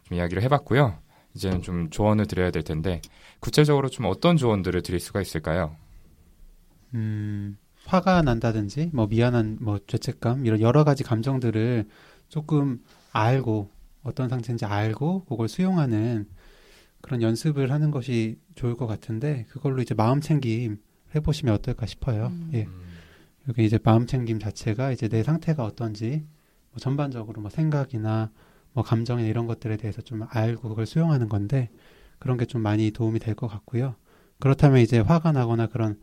좀 0.03 0.17
이야기를 0.17 0.43
해봤고요. 0.43 0.99
이제는 1.33 1.63
좀 1.63 1.89
조언을 1.89 2.27
드려야 2.27 2.51
될 2.51 2.63
텐데 2.63 3.01
구체적으로 3.39 3.89
좀 3.89 4.05
어떤 4.05 4.37
조언들을 4.37 4.81
드릴 4.83 4.99
수가 4.99 5.21
있을까요? 5.21 5.75
음, 6.93 7.57
화가 7.85 8.21
난다든지, 8.21 8.91
뭐 8.93 9.07
미안한, 9.07 9.57
뭐 9.59 9.79
죄책감 9.87 10.45
이런 10.45 10.61
여러 10.61 10.83
가지 10.83 11.03
감정들을 11.03 11.85
조금 12.27 12.79
알고 13.11 13.71
어떤 14.03 14.29
상태인지 14.29 14.65
알고 14.65 15.25
그걸 15.25 15.47
수용하는 15.47 16.27
그런 17.01 17.23
연습을 17.23 17.71
하는 17.71 17.89
것이 17.89 18.37
좋을 18.53 18.75
것 18.75 18.85
같은데 18.85 19.45
그걸로 19.49 19.81
이제 19.81 19.95
마음 19.95 20.21
챙김 20.21 20.77
해보시면 21.15 21.55
어떨까 21.55 21.87
싶어요. 21.87 22.27
음. 22.27 22.51
예. 22.53 22.67
여기 23.49 23.65
이제 23.65 23.79
마음 23.83 24.05
챙김 24.05 24.39
자체가 24.39 24.91
이제 24.91 25.07
내 25.07 25.23
상태가 25.23 25.63
어떤지 25.65 26.23
뭐 26.71 26.79
전반적으로 26.79 27.41
뭐 27.41 27.49
생각이나 27.49 28.31
뭐 28.73 28.83
감정이나 28.83 29.27
이런 29.27 29.47
것들에 29.47 29.77
대해서 29.77 30.01
좀 30.01 30.23
알고 30.29 30.69
그걸 30.69 30.85
수용하는 30.85 31.27
건데 31.29 31.69
그런 32.19 32.37
게 32.37 32.45
좀 32.45 32.61
많이 32.61 32.91
도움이 32.91 33.19
될 33.19 33.33
것 33.35 33.47
같고요. 33.47 33.95
그렇다면 34.39 34.79
이제 34.81 34.99
화가 34.99 35.31
나거나 35.31 35.67
그런 35.67 35.99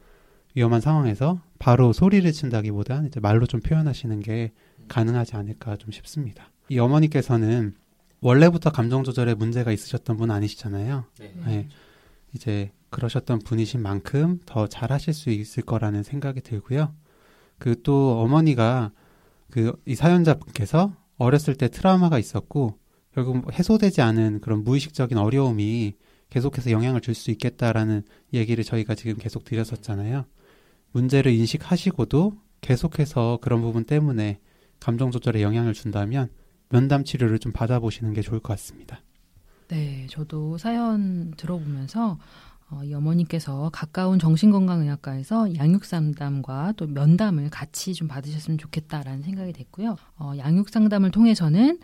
위험한 0.54 0.80
상황에서 0.80 1.40
바로 1.58 1.92
소리를 1.92 2.30
친다기보단 2.32 3.06
이제 3.06 3.20
말로 3.20 3.46
좀 3.46 3.60
표현하시는 3.60 4.20
게 4.20 4.52
가능하지 4.88 5.36
않을까 5.36 5.76
좀 5.76 5.92
싶습니다. 5.92 6.50
이 6.68 6.78
어머니께서는 6.78 7.74
원래부터 8.20 8.70
감정 8.72 9.04
조절에 9.04 9.34
문제가 9.34 9.70
있으셨던 9.72 10.16
분 10.16 10.30
아니시잖아요. 10.30 11.04
네. 11.44 11.68
이제 12.34 12.72
그러셨던 12.90 13.40
분이신 13.40 13.80
만큼 13.82 14.40
더 14.46 14.66
잘하실 14.66 15.12
수 15.14 15.30
있을 15.30 15.62
거라는 15.62 16.02
생각이 16.02 16.40
들고요. 16.40 16.92
그 17.58 17.82
또 17.82 18.20
어머니가 18.20 18.92
그 19.50 19.72
이 19.86 19.94
사연자분께서 19.94 20.94
어렸을 21.18 21.54
때 21.54 21.68
트라우마가 21.68 22.18
있었고 22.18 22.78
결국 23.12 23.50
해소되지 23.52 24.02
않은 24.02 24.40
그런 24.40 24.64
무의식적인 24.64 25.16
어려움이 25.16 25.94
계속해서 26.28 26.70
영향을 26.70 27.00
줄 27.00 27.14
수 27.14 27.30
있겠다라는 27.30 28.02
얘기를 28.34 28.62
저희가 28.64 28.94
지금 28.94 29.16
계속 29.16 29.44
드렸었잖아요. 29.44 30.26
문제를 30.92 31.32
인식하시고도 31.32 32.32
계속해서 32.60 33.38
그런 33.40 33.62
부분 33.62 33.84
때문에 33.84 34.40
감정 34.80 35.10
조절에 35.10 35.40
영향을 35.42 35.72
준다면 35.72 36.28
면담 36.68 37.04
치료를 37.04 37.38
좀 37.38 37.52
받아보시는 37.52 38.12
게 38.12 38.20
좋을 38.22 38.40
것 38.40 38.52
같습니다. 38.54 39.00
네, 39.68 40.06
저도 40.10 40.58
사연 40.58 41.32
들어보면서 41.36 42.18
어, 42.70 42.82
이 42.82 42.92
어머니께서 42.92 43.70
가까운 43.72 44.18
정신건강의학과에서 44.18 45.54
양육상담과 45.54 46.74
또 46.76 46.86
면담을 46.86 47.48
같이 47.48 47.94
좀 47.94 48.08
받으셨으면 48.08 48.58
좋겠다라는 48.58 49.22
생각이 49.22 49.52
됐고요. 49.52 49.96
어, 50.18 50.32
양육상담을 50.36 51.12
통해서는 51.12 51.78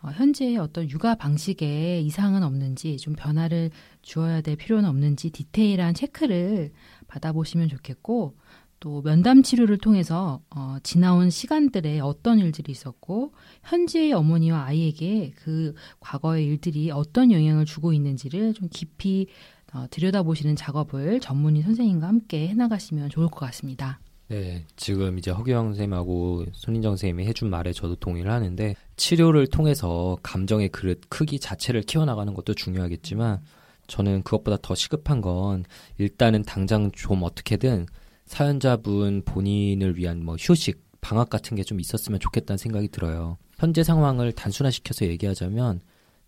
어, 0.00 0.10
현재의 0.10 0.58
어떤 0.58 0.88
육아 0.88 1.16
방식에 1.16 2.00
이상은 2.00 2.44
없는지 2.44 2.98
좀 2.98 3.14
변화를 3.16 3.70
주어야 4.02 4.40
될 4.40 4.54
필요는 4.54 4.88
없는지 4.88 5.30
디테일한 5.30 5.94
체크를 5.94 6.70
받아보시면 7.08 7.68
좋겠고 7.68 8.36
또 8.80 9.02
면담 9.02 9.42
치료를 9.42 9.78
통해서 9.78 10.40
어, 10.50 10.76
지나온 10.84 11.30
시간들에 11.30 11.98
어떤 11.98 12.38
일들이 12.38 12.70
있었고 12.70 13.32
현재의 13.64 14.12
어머니와 14.12 14.66
아이에게 14.66 15.32
그 15.34 15.74
과거의 15.98 16.46
일들이 16.46 16.92
어떤 16.92 17.32
영향을 17.32 17.64
주고 17.64 17.92
있는지를 17.92 18.54
좀 18.54 18.68
깊이 18.70 19.26
어, 19.74 19.86
들여다보시는 19.90 20.56
작업을 20.56 21.20
전문의 21.20 21.62
선생님과 21.62 22.06
함께 22.08 22.48
해나가시면 22.48 23.10
좋을 23.10 23.28
것 23.28 23.40
같습니다. 23.46 24.00
네, 24.28 24.64
지금 24.76 25.18
이제 25.18 25.30
허규영 25.30 25.68
선생님하고 25.68 26.46
손인정 26.52 26.92
선생님이 26.92 27.26
해준 27.26 27.48
말에 27.48 27.72
저도 27.72 27.96
동의를 27.96 28.30
하는데 28.30 28.74
치료를 28.96 29.46
통해서 29.46 30.18
감정의 30.22 30.68
그릇 30.68 31.00
크기 31.08 31.38
자체를 31.38 31.82
키워나가는 31.82 32.32
것도 32.34 32.54
중요하겠지만 32.54 33.40
저는 33.86 34.22
그것보다 34.22 34.58
더 34.60 34.74
시급한 34.74 35.22
건 35.22 35.64
일단은 35.96 36.42
당장 36.42 36.90
좀 36.92 37.22
어떻게든 37.22 37.86
사연자분 38.26 39.22
본인을 39.24 39.96
위한 39.96 40.22
뭐 40.22 40.36
휴식, 40.38 40.82
방학 41.00 41.30
같은 41.30 41.56
게 41.56 41.62
좀 41.62 41.80
있었으면 41.80 42.20
좋겠다는 42.20 42.58
생각이 42.58 42.88
들어요. 42.88 43.38
현재 43.58 43.82
상황을 43.82 44.32
단순화시켜서 44.32 45.06
얘기하자면 45.06 45.80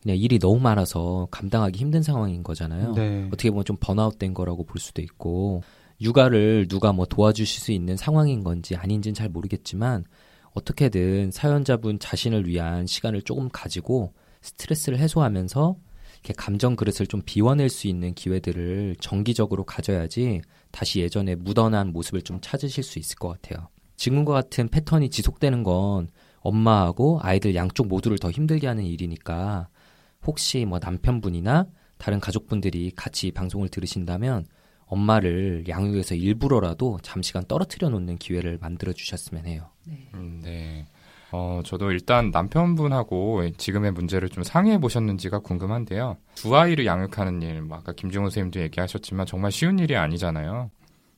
그냥 0.03 0.17
일이 0.17 0.39
너무 0.39 0.59
많아서 0.61 1.29
감당하기 1.31 1.79
힘든 1.79 2.03
상황인 2.03 2.43
거잖아요. 2.43 2.95
네. 2.95 3.27
어떻게 3.29 3.51
보면 3.51 3.65
좀 3.65 3.77
번아웃된 3.79 4.33
거라고 4.35 4.65
볼 4.65 4.81
수도 4.81 5.03
있고 5.03 5.63
육아를 6.01 6.67
누가 6.69 6.93
뭐 6.93 7.05
도와주실 7.05 7.61
수 7.61 7.73
있는 7.73 7.97
상황인 7.97 8.43
건지 8.43 8.75
아닌지는 8.77 9.15
잘 9.15 9.29
모르겠지만 9.29 10.05
어떻게든 10.53 11.31
사연자분 11.31 11.99
자신을 11.99 12.47
위한 12.47 12.87
시간을 12.87 13.23
조금 13.23 13.49
가지고 13.51 14.15
스트레스를 14.41 14.99
해소하면서 14.99 15.77
이렇게 16.15 16.35
감정 16.35 16.77
그릇을 16.77 17.07
좀 17.07 17.23
비워낼 17.25 17.69
수 17.69 17.87
있는 17.87 18.15
기회들을 18.15 18.97
정기적으로 19.01 19.65
가져야지 19.65 20.41
다시 20.71 21.01
예전에 21.01 21.35
묻어난 21.35 21.93
모습을 21.93 22.23
좀 22.23 22.39
찾으실 22.41 22.83
수 22.83 22.99
있을 22.99 23.17
것 23.17 23.29
같아요. 23.29 23.69
지금과 23.97 24.33
같은 24.33 24.69
패턴이 24.69 25.11
지속되는 25.11 25.63
건 25.63 26.09
엄마하고 26.41 27.19
아이들 27.23 27.55
양쪽 27.55 27.87
모두를 27.87 28.19
더 28.19 28.31
힘들게 28.31 28.67
하는 28.67 28.85
일이니까 28.85 29.69
혹시 30.27 30.65
뭐 30.65 30.79
남편분이나 30.83 31.67
다른 31.99 32.21
가족분들이 32.21 32.93
같이 32.97 33.29
이 33.29 33.33
방송을 33.33 33.69
들으신다면 33.69 34.47
엄마를 34.87 35.65
양육에서 35.69 36.17
일부러라도 36.17 36.99
잠시간 37.03 37.45
떨어뜨려 37.47 37.89
놓는 37.91 38.19
기회를 38.19 38.59
만들어 38.61 38.93
주셨으면 38.93 39.47
해요. 39.47 39.69
음, 40.15 40.41
네. 40.43 40.87
어, 41.33 41.61
저도 41.65 41.93
일단 41.93 42.31
남편분하고 42.33 43.53
지금의 43.57 43.93
문제를 43.93 44.29
좀 44.31 44.43
상의해 44.43 44.79
보셨는지가 44.79 45.41
궁금한데요. 45.41 46.17
두 46.35 46.57
아이를 46.57 46.87
양육하는 46.87 47.41
일, 47.43 47.63
뭐 47.63 47.79
아까 47.79 47.93
김종훈 47.93 48.31
선생님도 48.31 48.61
얘기하셨지만 48.63 49.27
정말 49.27 49.53
쉬운 49.53 49.79
일이 49.79 49.97
아니잖아요. 49.97 50.71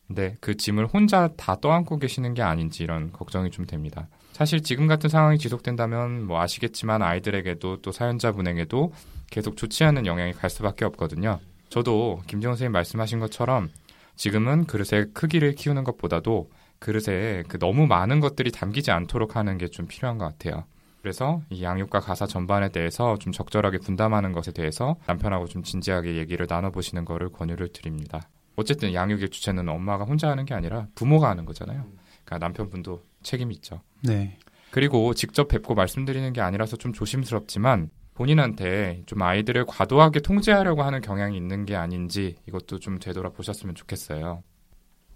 근데 0.06 0.36
그 0.40 0.56
짐을 0.56 0.86
혼자 0.86 1.28
다 1.36 1.56
떠안고 1.58 1.98
계시는 1.98 2.34
게 2.34 2.42
아닌지 2.42 2.82
이런 2.82 3.10
걱정이 3.12 3.50
좀 3.50 3.64
됩니다. 3.64 4.08
사실 4.32 4.62
지금 4.62 4.86
같은 4.86 5.08
상황이 5.08 5.38
지속된다면 5.38 6.26
뭐 6.26 6.40
아시겠지만 6.40 7.02
아이들에게도 7.02 7.82
또 7.82 7.92
사연자분에게도 7.92 8.92
계속 9.30 9.56
좋지 9.56 9.84
않은 9.84 10.06
영향이 10.06 10.32
갈 10.32 10.50
수밖에 10.50 10.84
없거든요. 10.86 11.38
저도 11.68 12.20
김정은 12.26 12.54
선생님 12.54 12.72
말씀하신 12.72 13.18
것처럼 13.20 13.70
지금은 14.16 14.64
그릇의 14.66 15.12
크기를 15.14 15.54
키우는 15.54 15.84
것보다도 15.84 16.50
그릇에 16.78 17.44
그 17.48 17.58
너무 17.58 17.86
많은 17.86 18.20
것들이 18.20 18.50
담기지 18.50 18.90
않도록 18.90 19.36
하는 19.36 19.56
게 19.58 19.68
좀 19.68 19.86
필요한 19.86 20.18
것 20.18 20.26
같아요. 20.26 20.64
그래서 21.00 21.40
이 21.50 21.62
양육과 21.62 22.00
가사 22.00 22.26
전반에 22.26 22.68
대해서 22.68 23.16
좀 23.18 23.32
적절하게 23.32 23.78
분담하는 23.78 24.32
것에 24.32 24.52
대해서 24.52 24.96
남편하고 25.06 25.46
좀 25.46 25.62
진지하게 25.62 26.16
얘기를 26.16 26.46
나눠보시는 26.48 27.04
거를 27.04 27.30
권유를 27.30 27.72
드립니다. 27.72 28.28
어쨌든 28.56 28.92
양육의 28.92 29.30
주체는 29.30 29.68
엄마가 29.68 30.04
혼자 30.04 30.28
하는 30.28 30.44
게 30.44 30.54
아니라 30.54 30.86
부모가 30.94 31.28
하는 31.30 31.44
거잖아요. 31.44 31.86
그러니까 32.24 32.38
남편분도 32.46 33.02
책임이 33.22 33.54
있죠. 33.56 33.80
네. 34.02 34.38
그리고 34.70 35.12
직접 35.14 35.48
뵙고 35.48 35.74
말씀드리는 35.74 36.32
게 36.32 36.40
아니라서 36.40 36.76
좀 36.76 36.92
조심스럽지만 36.92 37.90
본인한테 38.14 39.02
좀 39.06 39.22
아이들을 39.22 39.66
과도하게 39.66 40.20
통제하려고 40.20 40.82
하는 40.82 41.00
경향이 41.00 41.36
있는 41.36 41.64
게 41.64 41.76
아닌지 41.76 42.36
이것도 42.48 42.78
좀 42.78 42.98
되돌아보셨으면 42.98 43.74
좋겠어요. 43.74 44.42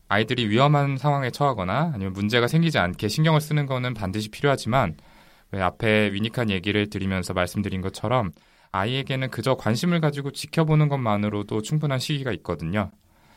아이들이 0.09 0.49
위험한 0.49 0.99
상황에 0.99 1.31
처하거나 1.31 1.93
아니면 1.95 2.13
문제가 2.13 2.47
생기지 2.47 2.79
않게 2.79 3.09
신경을 3.09 3.41
쓰는 3.41 3.67
거는 3.67 3.95
반드시 3.95 4.29
필요하지만 4.29 4.97
왜 5.53 5.61
앞에 5.61 6.13
위니칸 6.13 6.51
얘기를 6.51 6.89
드리면서 6.89 7.33
말씀드린 7.33 7.81
것처럼 7.81 8.33
아이에게는 8.73 9.31
그저 9.31 9.57
관심을 9.57 10.01
가지고 10.01 10.31
지켜보는 10.33 10.89
것만으로도 10.89 11.63
충분한 11.63 11.99
시기가 11.99 12.33
있거든요. 12.33 12.91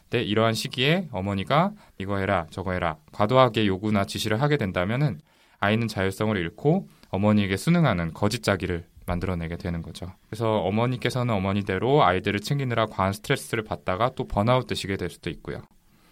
근데 0.10 0.24
이러한 0.24 0.54
시기에 0.54 1.08
어머니가 1.12 1.72
이거 2.00 2.18
해라 2.18 2.48
저거 2.50 2.74
해라 2.74 2.98
과도하게 3.12 3.68
요구나 3.68 4.06
지시를 4.06 4.42
하게 4.42 4.58
된다면은 4.58 5.20
아이는 5.60 5.88
자율성을 5.88 6.36
잃고 6.36 6.88
어머니에게 7.10 7.58
순응하는 7.58 8.14
거짓 8.14 8.44
자기를 8.44 8.86
만들어내게 9.06 9.58
되는 9.58 9.82
거죠. 9.82 10.08
그래서 10.30 10.60
어머니께서는 10.60 11.34
어머니대로 11.34 12.04
아이들을 12.04 12.40
챙기느라 12.40 12.86
과한 12.86 13.14
스트레스를 13.14 13.64
받다가 13.64 14.12
또 14.16 14.28
번아웃 14.28 14.68
드시게 14.68 14.98
될 14.98 15.10
수도 15.10 15.30
있고요. 15.32 15.62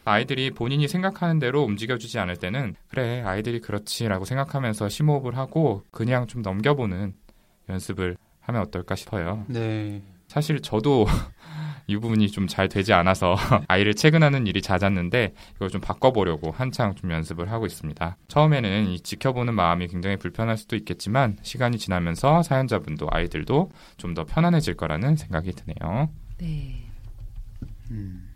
아이들이 0.03 0.51
본인이 0.51 0.88
생각하는 0.88 1.38
대로 1.38 1.63
움직여주지 1.63 2.17
않을 2.19 2.38
때는 2.38 2.75
그래 2.88 3.21
아이들이 3.21 3.60
그렇지라고 3.60 4.25
생각하면서 4.25 4.89
심호흡을 4.89 5.38
하고 5.38 5.83
그냥 5.91 6.27
좀 6.27 6.41
넘겨보는 6.41 7.13
연습을 7.69 8.15
하면 8.39 8.62
어떨까 8.62 8.95
싶어요. 8.95 9.45
네. 9.47 10.01
사실 10.27 10.62
저도 10.62 11.05
이 11.88 11.95
부분이 11.97 12.30
좀 12.32 12.47
잘 12.47 12.67
되지 12.69 12.93
않아서 12.93 13.36
아이를 13.67 13.93
체근하는 13.93 14.45
일이 14.47 14.62
잦았는데 14.62 15.34
이걸 15.56 15.69
좀 15.69 15.82
바꿔보려고 15.82 16.52
한창 16.52 16.95
좀 16.95 17.12
연습을 17.12 17.52
하고 17.52 17.65
있습니다. 17.65 18.17
처음에는 18.28 18.88
이 18.88 19.00
지켜보는 19.00 19.54
마음이 19.54 19.88
굉장히 19.88 20.17
불편할 20.17 20.58
수도 20.58 20.76
있겠지만 20.76 21.38
시간이 21.41 21.78
지나면서 21.78 22.43
사연자분도 22.43 23.08
아이들도 23.12 23.71
좀 23.97 24.13
더 24.13 24.23
편안해질 24.26 24.76
거라는 24.76 25.15
생각이 25.15 25.52
드네요. 25.54 26.10
네. 26.39 26.84
음. 27.91 28.30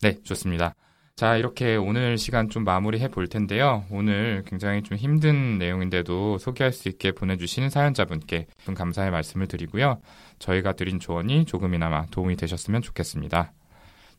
네, 0.00 0.18
좋습니다. 0.22 0.74
자, 1.22 1.36
이렇게 1.36 1.76
오늘 1.76 2.18
시간 2.18 2.48
좀 2.48 2.64
마무리해 2.64 3.06
볼 3.06 3.28
텐데요. 3.28 3.84
오늘 3.90 4.42
굉장히 4.44 4.82
좀 4.82 4.98
힘든 4.98 5.56
내용인데도 5.56 6.38
소개할 6.38 6.72
수 6.72 6.88
있게 6.88 7.12
보내주신 7.12 7.70
사연자분께 7.70 8.48
좀 8.64 8.74
감사의 8.74 9.12
말씀을 9.12 9.46
드리고요. 9.46 10.00
저희가 10.40 10.72
드린 10.72 10.98
조언이 10.98 11.44
조금이나마 11.44 12.06
도움이 12.06 12.34
되셨으면 12.34 12.82
좋겠습니다. 12.82 13.52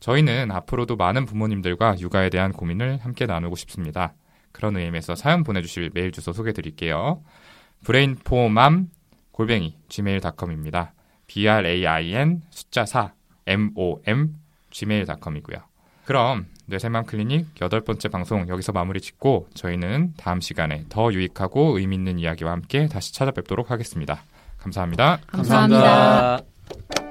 저희는 0.00 0.50
앞으로도 0.50 0.96
많은 0.96 1.26
부모님들과 1.26 2.00
육아에 2.00 2.30
대한 2.30 2.52
고민을 2.52 3.00
함께 3.02 3.26
나누고 3.26 3.54
싶습니다. 3.56 4.14
그런 4.52 4.74
의미에서 4.74 5.14
사연 5.14 5.44
보내주실 5.44 5.90
메일 5.92 6.10
주소 6.10 6.32
소개해 6.32 6.54
드릴게요. 6.54 7.22
brainformam 7.84 8.88
골뱅이 9.30 9.76
gmail.com입니다. 9.90 10.94
brain 11.26 12.40
숫자 12.48 12.86
4 12.86 13.12
mom 13.46 14.36
gmail.com이고요. 14.70 15.58
그럼 16.06 16.46
뇌세맘 16.66 17.06
클리닉 17.06 17.60
여덟 17.60 17.80
번째 17.80 18.08
방송 18.08 18.48
여기서 18.48 18.72
마무리 18.72 19.00
짓고 19.00 19.48
저희는 19.54 20.14
다음 20.16 20.40
시간에 20.40 20.84
더 20.88 21.12
유익하고 21.12 21.78
의미 21.78 21.96
있는 21.96 22.18
이야기와 22.18 22.52
함께 22.52 22.88
다시 22.88 23.12
찾아뵙도록 23.14 23.70
하겠습니다. 23.70 24.22
감사합니다. 24.58 25.18
감사합니다. 25.26 27.03